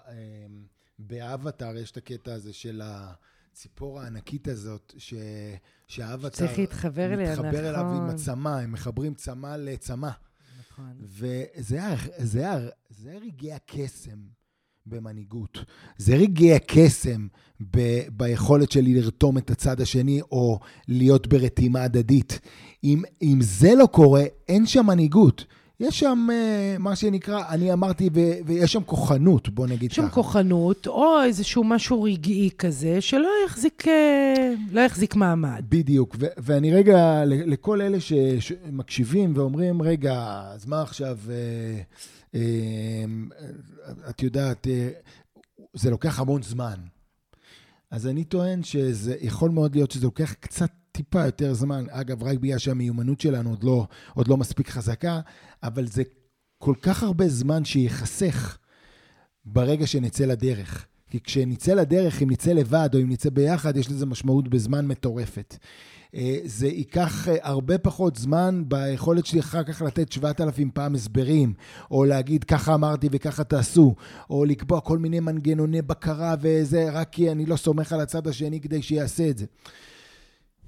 באבטאר 0.98 1.77
יש 1.77 1.90
את 1.90 1.96
הקטע 1.96 2.35
הזה 2.35 2.53
של 2.53 2.83
הציפור 2.85 4.00
הענקית 4.00 4.48
הזאת, 4.48 4.94
ש... 4.98 5.14
שהאבטאר... 5.88 6.31
צריך 6.31 6.59
להתחבר 6.59 7.12
אליה, 7.14 7.33
נכון. 7.33 7.46
מתחבר 7.46 7.68
אליו 7.68 7.87
עם 7.87 8.09
הצמא, 8.09 8.48
הם 8.48 8.72
מחברים 8.72 9.14
צמא 9.14 9.57
לצמא. 9.57 10.11
נכון. 10.70 10.96
וזה 11.00 11.81
רגעי 13.22 13.53
הקסם 13.53 14.18
במנהיגות. 14.87 15.59
זה 15.99 16.16
רגעי 16.16 16.55
הקסם 16.55 17.27
ב, 17.70 18.01
ביכולת 18.12 18.70
שלי 18.70 18.94
לרתום 18.94 19.38
את 19.38 19.51
הצד 19.51 19.81
השני, 19.81 20.20
או 20.33 20.59
להיות 20.88 21.27
ברתימה 21.27 21.83
הדדית. 21.83 22.40
אם, 22.85 23.03
אם 23.23 23.38
זה 23.40 23.75
לא 23.75 23.87
קורה, 23.87 24.23
אין 24.49 24.66
שם 24.66 24.87
מנהיגות. 24.87 25.44
יש 25.81 26.01
שם 26.01 26.27
uh, 26.31 26.79
מה 26.79 26.97
שנקרא, 26.97 27.42
אני 27.49 27.73
אמרתי, 27.73 28.11
ו- 28.14 28.38
ויש 28.47 28.73
שם 28.73 28.83
כוחנות, 28.83 29.49
בוא 29.49 29.66
נגיד 29.66 29.92
ככה. 29.92 30.01
יש 30.03 30.07
שם 30.07 30.14
כוחנות, 30.14 30.87
או 30.87 31.23
איזשהו 31.25 31.64
משהו 31.64 32.03
רגעי 32.03 32.51
כזה, 32.59 33.01
שלא 33.01 33.29
יחזיק, 33.47 33.88
אה, 33.88 34.53
לא 34.73 34.81
יחזיק 34.81 35.16
מעמד. 35.16 35.64
בדיוק, 35.68 36.16
ו- 36.18 36.27
ואני 36.38 36.75
רגע, 36.75 37.23
לכל 37.27 37.81
אלה 37.81 37.99
שמקשיבים 38.40 39.33
ואומרים, 39.37 39.83
רגע, 39.83 40.42
אז 40.55 40.66
מה 40.66 40.83
עכשיו, 40.83 41.18
uh, 41.27 41.31
את 44.11 44.23
יודעת, 44.23 44.66
uh, 44.66 44.70
זה 45.75 45.90
לוקח 45.90 46.20
המון 46.20 46.42
זמן. 46.42 46.81
אז 47.90 48.07
אני 48.07 48.25
טוען 48.25 48.62
שזה 48.62 49.16
יכול 49.20 49.51
מאוד 49.51 49.75
להיות 49.75 49.90
שזה 49.90 50.07
לוקח 50.07 50.33
קצת 50.33 50.70
טיפה 50.92 51.25
יותר 51.25 51.55
זמן, 51.55 51.85
אגב, 51.90 52.23
רק 52.23 52.38
בגלל 52.38 52.59
שהמיומנות 52.59 53.20
שלנו 53.20 53.51
עוד 53.51 53.64
לא, 53.64 53.87
עוד 54.14 54.29
לא 54.29 54.37
מספיק 54.37 54.68
חזקה, 54.68 55.20
אבל 55.62 55.87
זה 55.87 56.03
כל 56.59 56.75
כך 56.83 57.03
הרבה 57.03 57.29
זמן 57.29 57.64
שייחסך 57.64 58.59
ברגע 59.44 59.87
שנצא 59.87 60.25
לדרך. 60.25 60.87
כי 61.14 61.20
כשנצא 61.20 61.74
לדרך, 61.74 62.22
אם 62.22 62.31
נצא 62.31 62.53
לבד 62.53 62.88
או 62.94 63.00
אם 63.00 63.11
נצא 63.11 63.31
ביחד, 63.31 63.77
יש 63.77 63.90
לזה 63.90 64.07
משמעות 64.07 64.48
בזמן 64.48 64.87
מטורפת. 64.87 65.57
אה, 66.14 66.38
זה 66.44 66.66
ייקח 66.66 67.29
אה, 67.29 67.35
הרבה 67.42 67.79
פחות 67.79 68.16
זמן 68.16 68.62
ביכולת 68.68 69.27
שלי 69.27 69.40
אחר 69.40 69.62
כך 69.62 69.83
לתת 69.83 70.12
7,000 70.12 70.70
פעם 70.70 70.94
הסברים, 70.94 71.55
או 71.90 72.05
להגיד 72.05 72.44
ככה 72.44 72.74
אמרתי 72.74 73.09
וככה 73.12 73.44
תעשו, 73.44 73.94
או 74.31 74.44
לקבוע 74.44 74.81
כל 74.81 74.98
מיני 74.98 75.20
מנגנוני 75.20 75.83
בקרה 75.83 76.35
וזה, 76.40 76.90
רק 76.92 77.09
כי 77.12 77.31
אני 77.31 77.46
לא 77.46 77.57
סומך 77.57 77.92
על 77.92 78.00
הצד 78.00 78.27
השני 78.27 78.61
כדי 78.61 78.83
שיעשה 78.83 79.31
את 79.31 79.38
זה. 79.38 79.46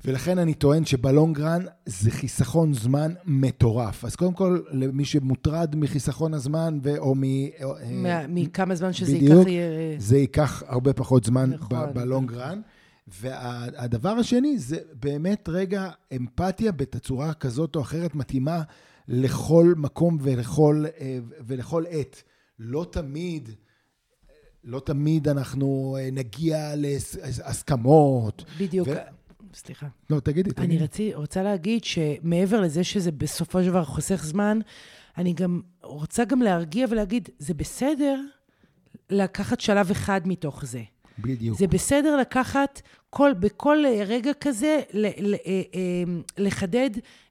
ולכן 0.04 0.38
אני 0.38 0.54
טוען 0.54 0.84
שבלונגרן 0.84 1.62
זה 1.86 2.10
חיסכון 2.10 2.74
זמן 2.74 3.14
מטורף. 3.24 4.04
אז 4.04 4.16
קודם 4.16 4.32
כל, 4.32 4.60
למי 4.70 5.04
שמוטרד 5.04 5.76
מחיסכון 5.76 6.34
הזמן, 6.34 6.78
ו- 6.82 6.98
או 6.98 7.14
מ... 7.14 7.24
אה, 7.24 8.26
מכמה 8.28 8.74
זמן 8.74 8.92
שזה 8.92 9.16
בדיוק, 9.16 9.48
ייקח... 9.48 9.98
זה 9.98 10.18
ייקח 10.18 10.62
הרבה 10.66 10.92
פחות 10.92 11.24
זמן 11.24 11.50
נכון. 11.50 11.94
בלונגרן. 11.94 12.60
והדבר 13.08 14.08
השני 14.10 14.58
זה 14.58 14.76
באמת 14.92 15.48
רגע 15.48 15.90
אמפתיה 16.16 16.72
בתצורה 16.72 17.34
כזאת 17.34 17.76
או 17.76 17.80
אחרת 17.80 18.14
מתאימה 18.14 18.62
לכל 19.08 19.74
מקום 19.76 20.18
ולכל, 20.20 20.84
אה, 21.00 21.18
ולכל 21.46 21.84
עת. 21.90 22.22
לא 22.58 22.86
תמיד, 22.92 23.50
לא 24.64 24.80
תמיד 24.80 25.28
אנחנו 25.28 25.96
אה, 26.00 26.08
נגיע 26.12 26.74
להסכמות. 26.76 28.44
בדיוק. 28.58 28.88
ו- 28.88 29.25
סליחה. 29.54 29.86
לא, 30.10 30.20
תגידי, 30.20 30.50
אני 30.56 30.66
תגידי. 30.66 30.84
רצי, 30.84 31.14
רוצה 31.14 31.42
להגיד 31.42 31.84
שמעבר 31.84 32.60
לזה 32.60 32.84
שזה 32.84 33.12
בסופו 33.12 33.62
של 33.62 33.68
דבר 33.68 33.84
חוסך 33.84 34.24
זמן, 34.24 34.58
אני 35.18 35.32
גם 35.32 35.60
רוצה 35.82 36.24
גם 36.24 36.42
להרגיע 36.42 36.86
ולהגיד, 36.90 37.28
זה 37.38 37.54
בסדר 37.54 38.20
לקחת 39.10 39.60
שלב 39.60 39.90
אחד 39.90 40.20
מתוך 40.24 40.64
זה. 40.64 40.82
בדיוק. 41.18 41.58
זה 41.58 41.66
בסדר 41.66 42.16
לקחת 42.16 42.82
כל, 43.10 43.32
בכל 43.40 43.76
רגע 44.06 44.30
כזה, 44.40 44.80
ל, 44.92 45.06
ל, 45.06 45.34
אה, 45.34 45.62
אה, 45.74 46.20
לחדד 46.38 46.90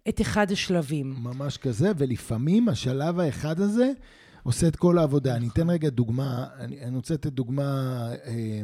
את 0.09 0.21
אחד 0.21 0.51
השלבים. 0.51 1.15
ממש 1.17 1.57
כזה, 1.57 1.91
ולפעמים 1.97 2.69
השלב 2.69 3.19
האחד 3.19 3.59
הזה 3.59 3.91
עושה 4.43 4.67
את 4.67 4.75
כל 4.75 4.97
העבודה. 4.97 5.35
אני 5.35 5.47
אתן 5.47 5.69
רגע 5.69 5.89
דוגמה, 5.89 6.45
אני, 6.59 6.81
אני 6.81 6.95
רוצה 6.95 7.13
לתת 7.13 7.33
דוגמה 7.33 7.63
אה, 8.25 8.61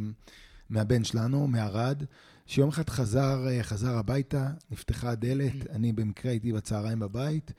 מהבן 0.70 1.04
שלנו, 1.04 1.48
מערד, 1.48 2.04
שיום 2.46 2.70
אחד 2.70 2.90
חזר, 2.90 3.48
אה, 3.48 3.64
חזר 3.64 3.98
הביתה, 3.98 4.48
נפתחה 4.72 5.10
הדלת, 5.10 5.70
אני 5.70 5.92
במקרה 5.92 6.32
הייתי 6.32 6.54
בצהריים 6.54 7.00
בבית, 7.00 7.54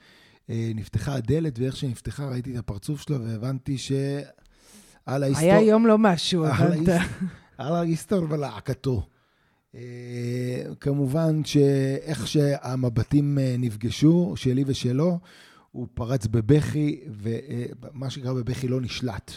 אה, 0.50 0.72
נפתחה 0.74 1.14
הדלת, 1.14 1.58
ואיך 1.58 1.76
שנפתחה 1.76 2.28
ראיתי 2.28 2.52
את 2.52 2.58
הפרצוף 2.58 3.02
שלו 3.02 3.24
והבנתי 3.24 3.78
ש... 3.78 3.92
על 5.06 5.22
ההיסטור... 5.22 5.44
היה 5.44 5.60
יום 5.60 5.86
לא 5.86 5.98
משהו, 5.98 6.46
הבנת? 6.46 6.88
על 7.58 7.74
ההיסטור 7.74 8.26
ולהקתו. 8.30 9.06
אה, 9.74 10.62
כמובן 10.80 11.44
שאיך 11.44 12.26
שהמבטים 12.26 13.38
נפגשו, 13.58 14.32
שלי 14.36 14.64
ושלו, 14.66 15.18
הוא 15.70 15.86
פרץ 15.94 16.26
בבכי, 16.26 17.00
ומה 17.06 18.10
שנקרא 18.10 18.32
בבכי 18.32 18.68
לא 18.68 18.80
נשלט. 18.80 19.32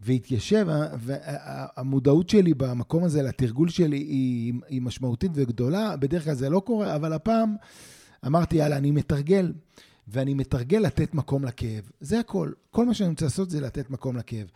והתיישב, 0.00 0.66
והמודעות 0.98 2.28
שלי 2.30 2.54
במקום 2.54 3.04
הזה, 3.04 3.22
לתרגול 3.22 3.68
שלי, 3.68 3.96
היא, 3.96 4.54
היא 4.68 4.82
משמעותית 4.82 5.30
וגדולה. 5.34 5.96
בדרך 5.96 6.24
כלל 6.24 6.34
זה 6.34 6.50
לא 6.50 6.60
קורה, 6.60 6.96
אבל 6.96 7.12
הפעם 7.12 7.56
אמרתי, 8.26 8.56
יאללה, 8.56 8.76
אני 8.76 8.90
מתרגל. 8.90 9.52
ואני 10.08 10.34
מתרגל 10.34 10.78
לתת 10.78 11.14
מקום 11.14 11.44
לכאב. 11.44 11.90
זה 12.00 12.20
הכל. 12.20 12.52
כל 12.70 12.86
מה 12.86 12.94
שאני 12.94 13.10
רוצה 13.10 13.24
לעשות 13.24 13.50
זה 13.50 13.60
לתת 13.60 13.90
מקום 13.90 14.16
לכאב. 14.16 14.46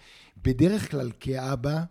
בדרך 0.45 0.91
כלל, 0.91 1.11
כאבא, 1.21 1.85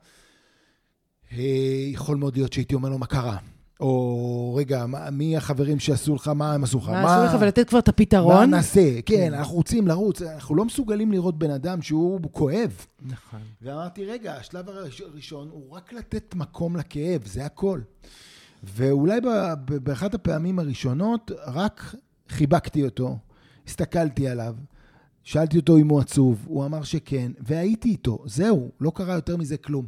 אה, 1.31 1.89
יכול 1.91 2.17
מאוד 2.17 2.35
להיות 2.35 2.53
שהייתי 2.53 2.75
אומר 2.75 2.89
לו, 2.89 2.97
מה 2.97 3.05
קרה? 3.05 3.37
או, 3.81 4.55
רגע, 4.55 4.85
מה- 4.85 5.09
מי 5.09 5.37
החברים 5.37 5.79
שעשו 5.79 6.15
לך, 6.15 6.27
מה 6.27 6.53
הם 6.53 6.63
עשו 6.63 6.77
לך? 6.77 6.89
מה 6.89 7.25
עשו 7.25 7.35
לך 7.35 7.41
ולתת 7.41 7.69
כבר 7.69 7.79
את 7.79 7.87
מה 7.87 7.93
הפתרון? 7.93 8.49
נעשה? 8.49 9.01
כן, 9.05 9.33
אנחנו 9.33 9.55
רוצים 9.55 9.87
לרוץ, 9.87 10.21
אנחנו 10.21 10.55
לא 10.55 10.65
מסוגלים 10.65 11.11
לראות 11.11 11.37
בן 11.39 11.51
אדם 11.51 11.81
שהוא 11.81 12.19
כואב. 12.31 12.85
נכון. 13.01 13.39
ואמרתי, 13.61 14.05
רגע, 14.05 14.33
השלב 14.35 14.69
הראש- 14.69 15.01
הראשון 15.01 15.47
הוא 15.51 15.71
רק 15.71 15.93
לתת 15.93 16.35
מקום 16.35 16.75
לכאב, 16.75 17.21
זה 17.25 17.45
הכל. 17.45 17.79
ואולי 18.63 19.21
ב- 19.21 19.25
ב- 19.65 19.77
באחת 19.77 20.13
הפעמים 20.13 20.59
הראשונות, 20.59 21.31
רק 21.47 21.95
חיבקתי 22.29 22.85
אותו, 22.85 23.17
הסתכלתי 23.67 24.27
עליו, 24.27 24.55
שאלתי 25.23 25.57
אותו 25.57 25.77
אם 25.77 25.89
הוא 25.89 25.99
עצוב, 25.99 26.45
הוא 26.47 26.65
אמר 26.65 26.83
שכן, 26.83 27.31
והייתי 27.39 27.89
איתו, 27.89 28.23
זהו, 28.25 28.69
לא 28.81 28.91
קרה 28.95 29.13
יותר 29.13 29.37
מזה 29.37 29.57
כלום. 29.57 29.85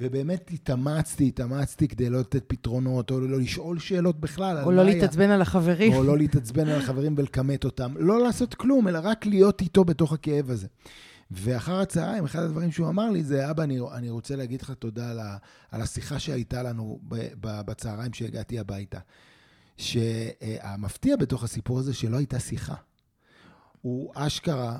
ובאמת 0.00 0.50
התאמצתי, 0.52 1.28
התאמצתי 1.28 1.88
כדי 1.88 2.10
לא 2.10 2.20
לתת 2.20 2.44
פתרונות, 2.46 3.10
או 3.10 3.20
לא 3.20 3.40
לשאול 3.40 3.78
שאלות 3.78 4.20
בכלל. 4.20 4.58
או 4.64 4.72
לא. 4.72 4.84
להתעצבן 4.84 5.30
על 5.30 5.42
החברים. 5.42 5.92
או 5.92 6.04
לא 6.04 6.18
להתעצבן 6.18 6.68
על 6.68 6.80
החברים 6.80 7.14
ולכמת 7.16 7.64
אותם. 7.64 7.94
לא 7.98 8.22
לעשות 8.22 8.54
כלום, 8.54 8.88
אלא 8.88 8.98
רק 9.02 9.26
להיות 9.26 9.60
איתו 9.60 9.84
בתוך 9.84 10.12
הכאב 10.12 10.50
הזה. 10.50 10.66
ואחר 11.30 11.80
הצהריים, 11.80 12.24
אחד 12.24 12.42
הדברים 12.42 12.72
שהוא 12.72 12.88
אמר 12.88 13.10
לי 13.10 13.24
זה, 13.24 13.50
אבא, 13.50 13.62
אני, 13.62 13.78
אני 13.94 14.10
רוצה 14.10 14.36
להגיד 14.36 14.62
לך 14.62 14.70
תודה 14.70 15.10
על, 15.10 15.18
ה, 15.18 15.36
על 15.70 15.82
השיחה 15.82 16.18
שהייתה 16.18 16.62
לנו 16.62 16.98
ב, 17.08 17.14
ב, 17.40 17.60
בצהריים 17.66 18.12
שהגעתי 18.12 18.58
הביתה. 18.58 18.98
שהמפתיע 19.76 21.16
בתוך 21.16 21.44
הסיפור 21.44 21.78
הזה 21.78 21.94
שלא 21.94 22.16
הייתה 22.16 22.40
שיחה. 22.40 22.74
הוא 23.82 24.12
אשכרה, 24.14 24.78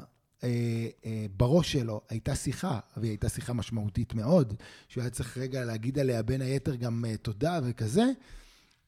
בראש 1.36 1.72
שלו 1.72 2.00
הייתה 2.08 2.34
שיחה, 2.34 2.78
והיא 2.96 3.10
הייתה 3.10 3.28
שיחה 3.28 3.52
משמעותית 3.52 4.14
מאוד, 4.14 4.54
שהוא 4.88 5.02
היה 5.02 5.10
צריך 5.10 5.38
רגע 5.38 5.64
להגיד 5.64 5.98
עליה 5.98 6.22
בין 6.22 6.42
היתר 6.42 6.74
גם 6.74 7.04
אה, 7.08 7.16
תודה 7.16 7.60
וכזה, 7.64 8.04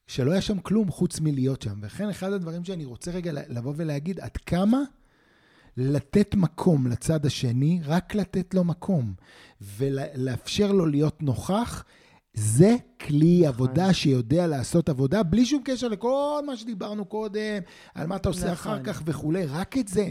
שלא 0.07 0.31
היה 0.31 0.41
שם 0.41 0.59
כלום 0.59 0.91
חוץ 0.91 1.19
מלהיות 1.19 1.61
שם. 1.61 1.79
ולכן 1.81 2.09
אחד 2.09 2.33
הדברים 2.33 2.65
שאני 2.65 2.85
רוצה 2.85 3.11
רגע 3.11 3.31
לבוא 3.33 3.73
ולהגיד, 3.75 4.19
עד 4.19 4.37
כמה 4.37 4.81
לתת 5.77 6.35
מקום 6.35 6.87
לצד 6.87 7.25
השני, 7.25 7.81
רק 7.85 8.15
לתת 8.15 8.53
לו 8.53 8.63
מקום, 8.63 9.13
ולאפשר 9.61 10.71
לו 10.71 10.85
להיות 10.85 11.23
נוכח, 11.23 11.85
זה 12.39 12.75
כלי 13.07 13.45
עבודה 13.47 13.93
שיודע 13.93 14.47
לעשות 14.47 14.89
עבודה, 14.89 15.23
בלי 15.23 15.45
שום 15.45 15.61
קשר 15.65 15.87
לכל 15.87 16.43
מה 16.45 16.57
שדיברנו 16.57 17.05
קודם, 17.05 17.61
על 17.95 18.07
מה 18.07 18.15
אתה 18.15 18.29
עושה 18.29 18.51
נכון. 18.51 18.71
אחר 18.71 18.83
כך 18.83 19.01
וכולי, 19.05 19.45
רק 19.45 19.77
את 19.77 19.87
זה. 19.87 20.09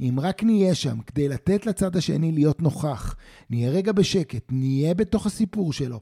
אם 0.00 0.18
רק 0.22 0.42
נהיה 0.42 0.74
שם 0.74 1.00
כדי 1.00 1.28
לתת 1.28 1.66
לצד 1.66 1.96
השני 1.96 2.32
להיות 2.32 2.62
נוכח, 2.62 3.16
נהיה 3.50 3.70
רגע 3.70 3.92
בשקט, 3.92 4.44
נהיה 4.50 4.94
בתוך 4.94 5.26
הסיפור 5.26 5.72
שלו, 5.72 6.00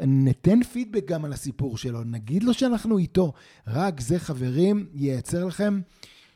ניתן 0.00 0.62
פידבק 0.62 1.04
גם 1.06 1.24
על 1.24 1.32
הסיפור 1.32 1.78
שלו, 1.78 2.04
נגיד 2.04 2.42
לו 2.42 2.54
שאנחנו 2.54 2.98
איתו. 2.98 3.32
רק 3.66 4.00
זה, 4.00 4.18
חברים, 4.18 4.86
ייצר 4.94 5.44
לכם 5.44 5.80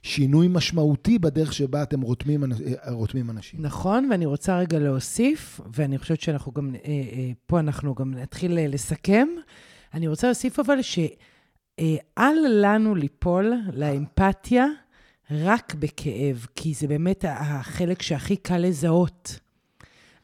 שינוי 0.02 0.48
משמעותי 0.48 1.18
בדרך 1.18 1.52
שבה 1.52 1.82
אתם 1.82 2.00
רותמים, 2.00 2.44
אה, 2.44 2.92
רותמים 2.92 3.30
אנשים. 3.30 3.62
נכון, 3.62 4.08
ואני 4.11 4.26
רוצה 4.26 4.58
רגע 4.58 4.78
להוסיף, 4.78 5.61
ואני 5.72 5.98
חושבת 5.98 6.20
שאנחנו 6.20 6.52
גם, 6.52 6.74
אה, 6.74 6.80
אה, 6.90 7.30
פה 7.46 7.61
אנחנו 7.61 7.94
גם 7.94 8.14
נתחיל 8.14 8.58
לסכם. 8.68 9.28
אני 9.94 10.08
רוצה 10.08 10.26
להוסיף 10.26 10.58
אבל 10.58 10.82
שאל 10.82 12.37
לנו 12.50 12.94
ליפול 12.94 13.52
לאמפתיה 13.72 14.66
רק 15.30 15.74
בכאב, 15.74 16.46
כי 16.56 16.74
זה 16.74 16.87
באמת 16.87 17.24
החלק 17.28 18.02
שהכי 18.02 18.37
קל 18.37 18.58
לזהות. 18.58 19.38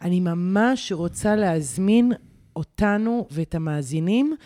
אני 0.00 0.20
ממש 0.20 0.92
רוצה 0.92 1.37
להזמין 1.37 2.12
אותנו 2.56 3.26
ואת 3.30 3.54
המאזינים 3.54 4.37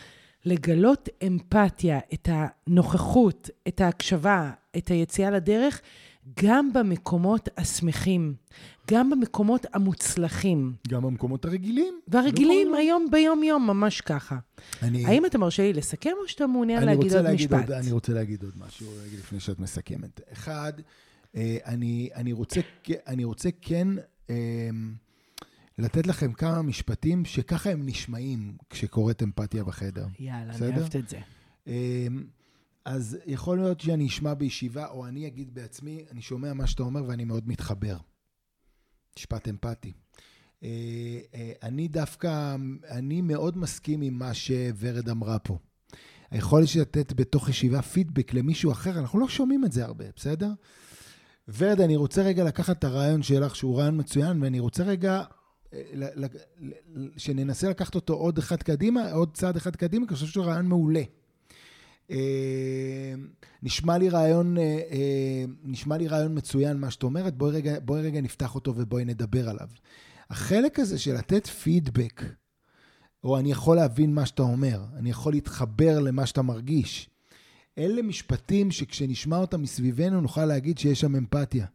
לגלות 0.49 1.09
אמפתיה, 1.27 1.99
את 2.15 2.29
הנוכחות, 2.33 3.51
את 3.69 3.81
ההקשבה, 3.81 4.51
את 4.77 4.89
היציאה 4.89 5.31
לדרך, 5.31 5.81
גם 6.43 6.73
במקומות 6.73 7.49
השמחים, 7.57 8.35
גם 8.91 9.11
במקומות 9.11 9.67
המוצלחים. 9.73 10.73
גם 10.89 11.03
במקומות 11.03 11.45
הרגילים. 11.45 12.01
והרגילים 12.09 12.69
בכל- 12.69 12.77
היום 12.79 13.07
ביום-יום, 13.11 13.67
ממש 13.67 14.01
ככה. 14.01 14.39
אני, 14.83 15.07
האם 15.07 15.27
אתה 15.27 15.39
מרשה 15.39 15.63
לי 15.63 15.73
לסכם, 15.73 16.11
או 16.23 16.29
שאתה 16.29 16.47
מעוניין 16.47 16.83
להגיד 16.85 17.13
עוד 17.15 17.25
להגיד 17.25 17.47
משפט? 17.53 17.61
עוד, 17.69 17.71
אני 17.73 17.93
רוצה 17.93 18.13
להגיד 18.13 18.43
עוד 18.43 18.53
משהו 18.67 18.87
רגע 19.03 19.17
לפני 19.19 19.41
שאת 19.41 19.59
מסכמת. 19.59 20.21
אחד, 20.33 20.73
אה, 21.37 21.57
אני, 21.67 22.09
אני, 22.15 22.33
רוצה, 22.33 22.61
אני 23.07 23.25
רוצה 23.25 23.49
כן 23.63 23.89
אה, 24.31 24.35
לתת 25.79 26.07
לכם 26.07 26.33
כמה 26.33 26.63
משפטים 26.63 27.25
שככה 27.25 27.71
הם 27.71 27.87
נשמעים 27.87 28.57
כשקורית 28.71 29.23
אמפתיה 29.23 29.65
בחדר. 29.65 30.07
יאללה, 30.19 30.43
אני 30.43 30.53
בסדר? 30.53 30.77
אוהבת 30.77 30.97
את 30.97 31.09
זה. 31.09 31.21
אמ, 31.67 32.25
אז 32.85 33.19
יכול 33.27 33.59
להיות 33.59 33.81
שאני 33.81 34.07
אשמע 34.07 34.35
בישיבה, 34.35 34.87
או 34.87 35.07
אני 35.07 35.27
אגיד 35.27 35.55
בעצמי, 35.55 36.05
אני 36.11 36.23
שומע 36.23 36.53
מה 36.53 36.67
שאתה 36.67 36.83
אומר 36.83 37.05
ואני 37.07 37.25
מאוד 37.25 37.49
מתחבר. 37.49 37.97
משפט 39.19 39.49
אמפתי. 39.49 39.93
אה, 40.63 40.69
אה, 41.35 41.53
אני 41.63 41.89
דווקא, 41.89 42.57
אני 42.91 43.21
מאוד 43.21 43.59
מסכים 43.59 44.03
עם 44.03 44.15
מה 44.15 44.35
שוורד 44.35 45.09
אמרה 45.09 45.39
פה. 45.39 45.59
היכולת 46.31 46.75
לתת 46.77 47.13
בתוך 47.13 47.49
ישיבה 47.49 47.83
פידבק 47.83 48.35
למישהו 48.35 48.73
אחר, 48.73 48.99
אנחנו 48.99 49.19
לא 49.19 49.29
שומעים 49.29 49.65
את 49.65 49.73
זה 49.73 49.85
הרבה, 49.85 50.05
בסדר? 50.17 50.51
ורד, 51.49 51.81
אני 51.81 51.97
רוצה 51.97 52.23
רגע 52.23 52.45
לקחת 52.45 52.79
את 52.79 52.85
הרעיון 52.85 53.23
שלך, 53.23 53.57
שהוא 53.57 53.79
רעיון 53.79 54.01
מצוין, 54.01 54.43
ואני 54.43 54.61
רוצה 54.61 54.85
רגע 54.85 55.23
שננסה 57.17 57.71
לקחת 57.71 57.95
אותו 57.95 58.15
עוד 58.15 58.39
אחד 58.39 58.63
קדימה, 58.63 59.13
עוד 59.13 59.35
צעד 59.35 59.57
אחד 59.57 59.77
קדימה, 59.77 60.07
כי 60.07 60.11
אני 60.11 60.15
חושב 60.15 60.33
שהוא 60.33 60.45
רעיון 60.45 60.67
מעולה. 60.67 61.03
אה, 62.11 63.15
נשמע 63.63 63.99
לי 63.99 64.09
רעיון, 64.09 64.59
אה, 64.59 64.63
אה, 64.63 65.45
נשמע 65.63 65.97
לי 65.97 66.09
רעיון 66.09 66.39
מצוין 66.39 66.77
מה 66.77 66.91
שאת 66.91 67.03
אומרת, 67.03 67.37
בואי 67.37 67.53
רגע, 67.53 67.81
בואי 67.85 68.03
רגע 68.03 68.21
נפתח 68.21 68.55
אותו 68.55 68.75
ובואי 68.77 69.05
נדבר 69.05 69.49
עליו. 69.49 69.69
החלק 70.31 70.79
הזה 70.79 70.99
של 70.99 71.15
לתת 71.15 71.47
פידבק, 71.47 72.23
או 73.25 73.39
אני 73.39 73.51
יכול 73.51 73.77
להבין 73.77 74.15
מה 74.15 74.27
שאתה 74.27 74.43
אומר, 74.43 74.85
אני 74.97 75.11
יכול 75.11 75.33
להתחבר 75.33 76.01
למה 76.01 76.27
שאתה 76.27 76.43
מרגיש. 76.43 77.11
אלה 77.79 78.03
משפטים 78.03 78.71
שכשנשמע 78.71 79.37
אותם 79.37 79.63
מסביבנו 79.63 80.21
נוכל 80.21 80.45
להגיד 80.45 80.79
שיש 80.79 81.01
שם 81.01 81.17
אמפתיה. 81.17 81.67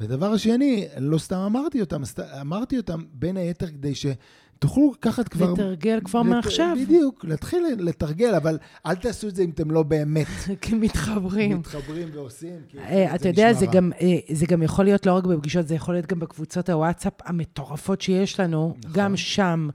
ודבר 0.00 0.32
השני, 0.32 0.84
לא 0.98 1.18
סתם 1.18 1.36
אמרתי 1.36 1.80
אותם, 1.80 2.02
אמרתי 2.40 2.76
אותם 2.76 3.02
בין 3.12 3.36
היתר 3.36 3.66
כדי 3.66 3.92
שתוכלו 3.94 4.92
לקחת 4.98 5.28
כבר... 5.28 5.52
לתרגל 5.52 6.00
כבר 6.04 6.20
לת- 6.20 6.26
מעכשיו, 6.26 6.76
בדיוק, 6.82 7.24
להתחיל 7.24 7.62
לתרגל, 7.78 8.34
אבל 8.34 8.58
אל 8.86 8.94
תעשו 8.94 9.28
את 9.28 9.36
זה 9.36 9.42
אם 9.42 9.50
אתם 9.50 9.70
לא 9.70 9.82
באמת 9.82 10.26
כי 10.60 10.74
מתחברים. 10.74 11.58
מתחברים 11.58 12.08
ועושים. 12.12 12.56
כי 12.68 12.78
אה, 12.78 13.06
זה 13.10 13.14
אתה 13.14 13.28
יודע, 13.28 13.52
זה. 13.52 13.66
גם, 13.66 13.92
אה, 14.00 14.16
זה 14.32 14.46
גם 14.46 14.62
יכול 14.62 14.84
להיות 14.84 15.06
לא 15.06 15.12
רק 15.12 15.24
בפגישות, 15.24 15.68
זה 15.68 15.74
יכול 15.74 15.94
להיות 15.94 16.06
גם 16.06 16.18
בקבוצות 16.20 16.68
הוואטסאפ 16.70 17.12
המטורפות 17.24 18.00
שיש 18.00 18.40
לנו. 18.40 18.74
נכון. 18.78 18.90
גם 18.94 19.16
שם 19.16 19.68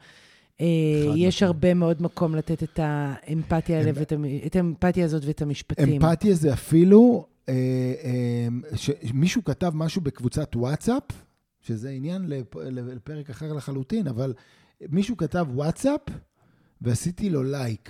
אה, 0.62 0.66
יש 1.16 1.36
משמעית. 1.36 1.42
הרבה 1.44 1.74
מאוד 1.74 2.02
מקום 2.02 2.36
לתת 2.36 2.64
את 2.64 2.80
האמפתיה 2.84 3.78
האלה, 3.78 3.92
אמפ- 3.92 3.96
ואת 4.00 4.12
המ- 4.12 4.26
את 4.46 4.56
האמפתיה 4.56 5.06
הזאת 5.06 5.24
ואת 5.26 5.42
המשפטים. 5.42 6.02
אמפתיה 6.04 6.34
זה 6.34 6.54
אפילו, 6.54 7.26
שמישהו 8.76 9.44
כתב 9.44 9.72
משהו 9.76 10.02
בקבוצת 10.02 10.56
וואטסאפ, 10.56 11.04
שזה 11.62 11.90
עניין 11.90 12.26
לפ- 12.28 12.56
לפרק 12.72 13.30
אחר 13.30 13.54
לחלוטין, 13.54 14.08
אבל 14.08 14.34
מישהו 14.90 15.18
כתב 15.18 15.46
וואטסאפ 15.54 16.02
ועשיתי 16.82 17.30
לו 17.30 17.44
לייק. 17.44 17.90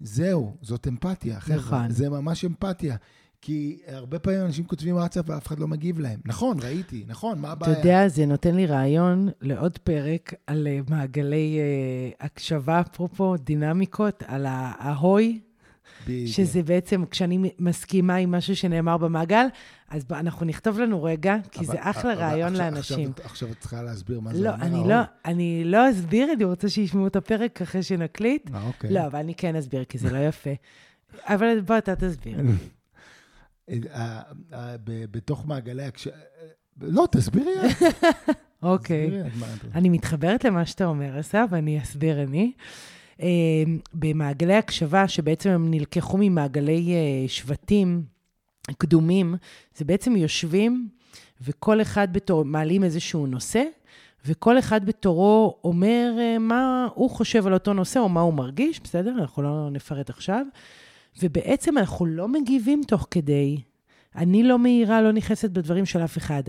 זהו, 0.00 0.56
זאת 0.62 0.88
אמפתיה, 0.88 1.40
חבר'ה. 1.40 1.56
נכון. 1.58 1.90
זה 1.90 2.10
ממש 2.10 2.44
אמפתיה. 2.44 2.96
כי 3.44 3.78
הרבה 3.86 4.18
פעמים 4.18 4.40
אנשים 4.40 4.64
כותבים 4.64 4.94
וואטסאפ 4.96 5.24
ואף 5.30 5.46
אחד 5.46 5.58
לא 5.58 5.68
מגיב 5.68 6.00
להם. 6.00 6.20
נכון, 6.24 6.56
ראיתי, 6.62 7.04
נכון, 7.06 7.38
מה 7.38 7.52
אתה 7.52 7.64
הבעיה? 7.64 7.78
יודע, 7.78 8.08
זה 8.08 8.26
נותן 8.26 8.54
לי 8.54 8.66
רעיון 8.66 9.28
לעוד 9.40 9.78
פרק 9.78 10.34
על 10.46 10.66
אה, 10.66 10.80
מעגלי 10.90 11.58
אה, 11.58 12.26
הקשבה, 12.26 12.80
אפרופו 12.80 13.36
דינמיקות, 13.36 14.22
על 14.26 14.46
ההוי, 14.48 15.40
בדיוק. 16.04 16.28
שזה 16.28 16.62
בעצם, 16.62 17.04
כשאני 17.10 17.52
מסכימה 17.58 18.14
עם 18.16 18.30
משהו 18.30 18.56
שנאמר 18.56 18.96
במעגל, 18.96 19.46
אז 19.90 20.04
ב- 20.04 20.12
אנחנו 20.12 20.46
נכתוב 20.46 20.78
לנו 20.78 21.02
רגע, 21.02 21.36
כי 21.50 21.58
אבל- 21.58 21.66
זה 21.66 21.78
אחלה 21.80 22.12
אבל 22.12 22.20
רעיון 22.22 22.52
עכשיו- 22.52 22.64
לאנשים. 22.70 23.10
עכשיו, 23.10 23.24
עכשיו 23.26 23.48
את 23.50 23.58
צריכה 23.60 23.82
להסביר 23.82 24.20
מה 24.20 24.34
זה 24.34 24.42
לא, 24.44 24.50
אומר. 24.50 24.62
אני 24.66 24.74
ההוא. 24.76 24.88
לא, 24.88 24.96
אני 25.24 25.62
לא 25.64 25.90
אסביר, 25.90 26.32
אני 26.32 26.44
רוצה 26.44 26.68
שישמעו 26.68 27.06
את 27.06 27.16
הפרק 27.16 27.62
אחרי 27.62 27.82
שנקליט. 27.82 28.50
אה, 28.54 28.62
אוקיי. 28.66 28.90
לא, 28.92 29.06
אבל 29.06 29.18
אני 29.18 29.34
כן 29.34 29.56
אסביר, 29.56 29.84
כי 29.84 29.98
זה 29.98 30.10
לא 30.12 30.18
יפה. 30.18 30.50
אבל 31.26 31.60
בוא, 31.60 31.78
אתה 31.78 31.96
תסביר. 31.96 32.38
אה, 33.70 34.22
אה, 34.52 34.76
בתוך 34.84 35.46
מעגלי 35.46 35.82
הקש... 35.84 36.08
לא, 36.80 37.08
תסבירי. 37.12 37.50
אוקיי. 38.62 39.10
אני 39.74 39.88
מתחברת 39.88 40.44
למה 40.44 40.66
שאתה 40.66 40.84
אומר, 40.84 41.20
אסף, 41.20 41.44
ואני 41.50 41.82
אסביר 41.82 42.22
אני. 42.22 42.52
אה, 43.20 43.28
במעגלי 43.94 44.54
הקשבה, 44.54 45.08
שבעצם 45.08 45.50
הם 45.50 45.70
נלקחו 45.70 46.18
ממעגלי 46.20 46.94
אה, 46.94 47.28
שבטים 47.28 48.02
קדומים, 48.78 49.34
זה 49.76 49.84
בעצם 49.84 50.16
יושבים, 50.16 50.88
וכל 51.40 51.82
אחד 51.82 52.12
בתור, 52.12 52.44
מעלים 52.44 52.84
איזשהו 52.84 53.26
נושא, 53.26 53.62
וכל 54.26 54.58
אחד 54.58 54.86
בתורו 54.86 55.58
אומר 55.64 56.12
אה, 56.18 56.38
מה 56.38 56.88
הוא 56.94 57.10
חושב 57.10 57.46
על 57.46 57.54
אותו 57.54 57.72
נושא, 57.72 58.00
או 58.00 58.08
מה 58.08 58.20
הוא 58.20 58.34
מרגיש, 58.34 58.80
בסדר? 58.80 59.14
אנחנו 59.20 59.42
לא 59.42 59.68
נפרט 59.70 60.10
עכשיו. 60.10 60.46
ובעצם 61.22 61.78
אנחנו 61.78 62.06
לא 62.06 62.28
מגיבים 62.28 62.82
תוך 62.86 63.06
כדי. 63.10 63.60
אני 64.16 64.42
לא 64.42 64.58
מעירה, 64.58 65.02
לא 65.02 65.12
נכנסת 65.12 65.50
בדברים 65.50 65.86
של 65.86 66.04
אף 66.04 66.18
אחד. 66.18 66.42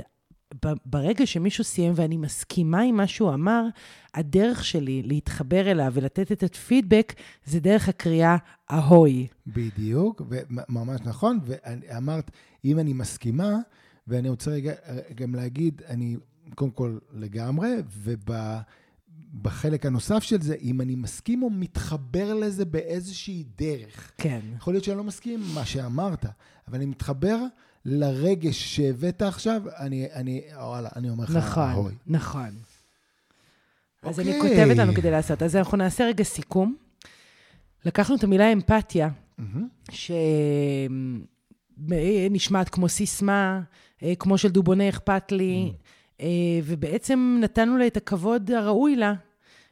ברגע 0.86 1.26
שמישהו 1.26 1.64
סיים 1.64 1.94
ואני 1.96 2.18
מסכימה 2.18 2.82
עם 2.82 2.98
מה 2.98 3.08
שהוא 3.08 3.34
אמר, 3.34 3.66
הדרך 4.14 4.66
שלי 4.66 5.04
להתחבר 5.04 5.72
אליו 5.72 5.92
ולתת 5.94 6.32
את 6.32 6.44
הפידבק, 6.44 7.14
זה 7.46 7.60
דרך 7.60 7.90
הקריאה 7.90 8.38
אהוי. 8.72 9.28
בדיוק, 9.48 10.22
וממש 10.30 11.02
נכון, 11.02 11.40
ואמרת, 11.46 12.32
אם 12.66 12.80
אני 12.80 12.94
מסכימה, 12.94 13.58
ואני 14.08 14.30
רוצה 14.30 14.52
רגע 14.52 14.74
גם 15.16 15.36
להגיד, 15.36 15.82
אני 15.88 16.18
קודם 16.56 16.72
כל 16.72 16.98
לגמרי, 17.14 17.70
ובחלק 19.34 19.86
הנוסף 19.86 20.24
של 20.24 20.42
זה, 20.42 20.56
אם 20.62 20.82
אני 20.82 20.96
מסכים 20.96 21.44
או 21.44 21.50
מתחבר 21.50 22.34
לזה 22.34 22.66
באיזושהי 22.66 23.44
דרך. 23.58 24.12
כן. 24.18 24.40
יכול 24.56 24.74
להיות 24.74 24.84
שאני 24.84 24.98
לא 24.98 25.04
מסכים 25.04 25.42
עם 25.42 25.56
מה 25.56 25.66
שאמרת, 25.66 26.26
אבל 26.68 26.76
אני 26.76 26.86
מתחבר 26.86 27.38
לרגש 27.86 28.76
שהבאת 28.76 29.22
עכשיו, 29.22 29.62
אני, 29.78 30.08
אני, 30.14 30.42
וואלה, 30.56 30.90
אני 30.96 31.10
אומר 31.10 31.24
לך, 31.24 31.36
נכון, 31.36 31.70
אהוי. 31.70 31.94
נכון. 32.08 32.50
אז 34.02 34.20
אני 34.20 34.38
אוקיי. 34.38 34.50
כותבת 34.50 34.78
לנו 34.78 34.94
כדי 34.94 35.12
לעשות. 35.12 35.44
אז 35.44 35.56
אנחנו 35.56 35.78
נעשה 35.78 36.06
רגע 36.06 36.24
סיכום. 36.24 36.76
לקחנו 37.86 38.16
את 38.16 38.24
המילה 38.24 38.54
אמפתיה, 38.54 39.10
מהמם. 39.38 39.68
שנשמעת 41.78 42.70
כמו 42.70 42.90
סיסמה, 42.90 43.62
אה, 44.04 44.14
כמו 44.20 44.38
של 44.38 44.50
דובונה 44.50 44.90
אכפת 44.90 45.32
לי, 45.32 45.74
אה, 46.22 46.28
ובעצם 46.64 47.38
נתנו 47.42 47.78
לה 47.78 47.88
את 47.88 47.98
הכבוד 47.98 48.52
הראוי 48.52 48.96
לה, 48.96 49.14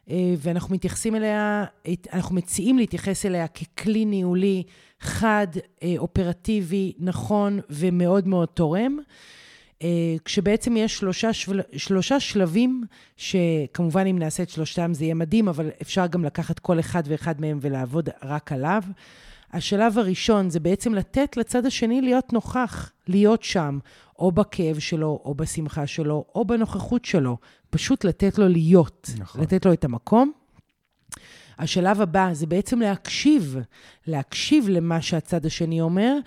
אה, 0.09 0.33
ואנחנו 0.37 0.75
מתייחסים 0.75 1.15
אליה, 1.15 1.65
אנחנו 2.13 2.35
מציעים 2.35 2.77
להתייחס 2.77 3.25
אליה 3.25 3.47
ככלי 3.47 4.05
ניהולי 4.05 4.63
חד, 5.01 5.47
אה, 5.83 5.93
אופרטיבי, 5.97 6.93
נכון 6.99 7.59
ומאוד 7.69 8.27
מאוד 8.27 8.47
תורם. 8.47 8.97
אה, 9.83 10.15
כשבעצם 10.25 10.77
יש 10.77 10.97
שלושה, 10.97 11.33
של... 11.33 11.61
שלושה 11.77 12.19
שלבים, 12.19 12.83
שכמובן 13.17 14.07
אם 14.07 14.19
נעשה 14.19 14.43
את 14.43 14.49
שלושתם 14.49 14.93
זה 14.93 15.03
יהיה 15.03 15.13
מדהים, 15.13 15.47
אבל 15.47 15.69
אפשר 15.81 16.07
גם 16.07 16.25
לקחת 16.25 16.59
כל 16.59 16.79
אחד 16.79 17.03
ואחד 17.05 17.41
מהם 17.41 17.57
ולעבוד 17.61 18.09
רק 18.23 18.51
עליו. 18.51 18.83
השלב 19.53 19.97
הראשון 19.97 20.49
זה 20.49 20.59
בעצם 20.59 20.93
לתת 20.93 21.37
לצד 21.37 21.65
השני 21.65 22.01
להיות 22.01 22.33
נוכח, 22.33 22.91
להיות 23.07 23.43
שם, 23.43 23.79
או 24.19 24.31
בכאב 24.31 24.79
שלו, 24.79 25.21
או 25.25 25.35
בשמחה 25.35 25.87
שלו, 25.87 26.25
או 26.35 26.45
בנוכחות 26.45 27.05
שלו. 27.05 27.37
פשוט 27.69 28.03
לתת 28.03 28.37
לו 28.37 28.47
להיות, 28.47 29.09
נכון. 29.19 29.41
לתת 29.41 29.65
לו 29.65 29.73
את 29.73 29.85
המקום. 29.85 30.31
השלב 31.59 32.01
הבא 32.01 32.29
זה 32.33 32.47
בעצם 32.47 32.79
להקשיב, 32.79 33.57
להקשיב 34.07 34.69
למה 34.69 35.01
שהצד 35.01 35.45
השני 35.45 35.81
אומר, 35.81 36.17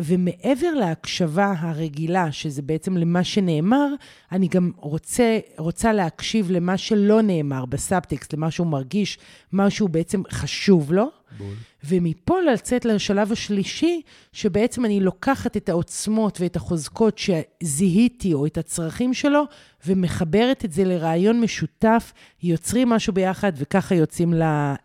ומעבר 0.00 0.70
להקשבה 0.74 1.54
הרגילה, 1.58 2.32
שזה 2.32 2.62
בעצם 2.62 2.96
למה 2.96 3.24
שנאמר, 3.24 3.86
אני 4.32 4.48
גם 4.48 4.70
רוצה, 4.76 5.38
רוצה 5.58 5.92
להקשיב 5.92 6.50
למה 6.50 6.76
שלא 6.76 7.22
נאמר 7.22 7.64
בסאבטקסט, 7.64 8.32
למה 8.32 8.50
שהוא 8.50 8.66
מרגיש, 8.66 9.18
מה 9.52 9.70
שהוא 9.70 9.90
בעצם 9.90 10.22
חשוב 10.30 10.92
לו. 10.92 11.19
בול. 11.38 11.54
ומפה 11.84 12.40
לצאת 12.40 12.84
לשלב 12.84 13.32
השלישי, 13.32 14.02
שבעצם 14.32 14.84
אני 14.84 15.00
לוקחת 15.00 15.56
את 15.56 15.68
העוצמות 15.68 16.40
ואת 16.40 16.56
החוזקות 16.56 17.18
שזיהיתי, 17.18 18.34
או 18.34 18.46
את 18.46 18.58
הצרכים 18.58 19.14
שלו, 19.14 19.44
ומחברת 19.86 20.64
את 20.64 20.72
זה 20.72 20.84
לרעיון 20.84 21.40
משותף, 21.40 22.12
יוצרים 22.42 22.88
משהו 22.88 23.12
ביחד, 23.12 23.52
וככה 23.56 23.94
יוצאים 23.94 24.34
ל, 24.34 24.42
אה. 24.42 24.76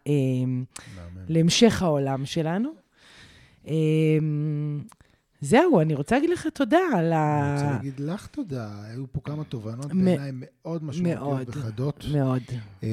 להמשך 1.29 1.81
העולם 1.81 2.25
שלנו. 2.25 2.69
אה, 5.45 5.49
זהו, 5.49 5.81
אני 5.81 5.93
רוצה 5.93 6.15
להגיד 6.15 6.29
לך 6.29 6.47
תודה 6.53 6.79
על 6.95 7.13
אני 7.13 7.53
רוצה 7.53 7.67
ה... 7.67 7.71
להגיד 7.71 7.99
לך 7.99 8.27
תודה, 8.27 8.83
היו 8.83 9.05
פה 9.11 9.21
כמה 9.23 9.43
תובנות 9.43 9.93
מ- 9.93 10.05
בעיניי 10.05 10.31
מאוד 10.33 10.83
משמעותיות. 10.83 11.49
וחדות. 11.57 12.05
מאוד. 12.13 12.41
אמ, 12.83 12.87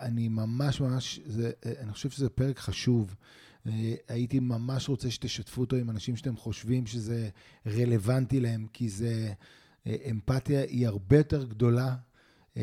אני 0.00 0.28
ממש 0.28 0.80
ממש, 0.80 1.20
זה, 1.26 1.50
אני 1.80 1.92
חושב 1.92 2.10
שזה 2.10 2.28
פרק 2.28 2.58
חשוב. 2.58 3.14
אה, 3.66 3.94
הייתי 4.08 4.40
ממש 4.40 4.88
רוצה 4.88 5.10
שתשתפו 5.10 5.60
אותו 5.60 5.76
עם 5.76 5.90
אנשים 5.90 6.16
שאתם 6.16 6.36
חושבים 6.36 6.86
שזה 6.86 7.28
רלוונטי 7.66 8.40
להם, 8.40 8.66
כי 8.72 8.88
זה, 8.88 9.32
אה, 9.86 9.96
אמפתיה 10.10 10.60
היא 10.60 10.86
הרבה 10.86 11.16
יותר 11.16 11.44
גדולה 11.44 11.94
אה, 12.56 12.62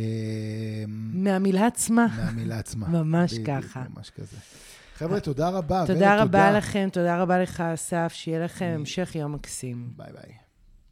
מהמילה 0.87 1.67
עצמה. 1.67 2.07
מהמילה 2.17 2.59
עצמה. 2.59 2.87
ממש 2.87 3.33
ככה. 3.45 3.83
ממש 3.95 4.09
כזה. 4.09 4.37
חבר'ה, 4.97 5.19
תודה 5.19 5.49
רבה. 5.49 5.83
תודה 5.87 6.21
רבה 6.21 6.51
לכם, 6.51 6.89
תודה 6.91 7.21
רבה 7.21 7.39
לך, 7.39 7.61
אסף, 7.61 8.11
שיהיה 8.13 8.45
לכם 8.45 8.75
המשך 8.79 9.15
יום 9.15 9.33
מקסים. 9.33 9.89
ביי 9.97 10.07
ביי. 10.13 10.46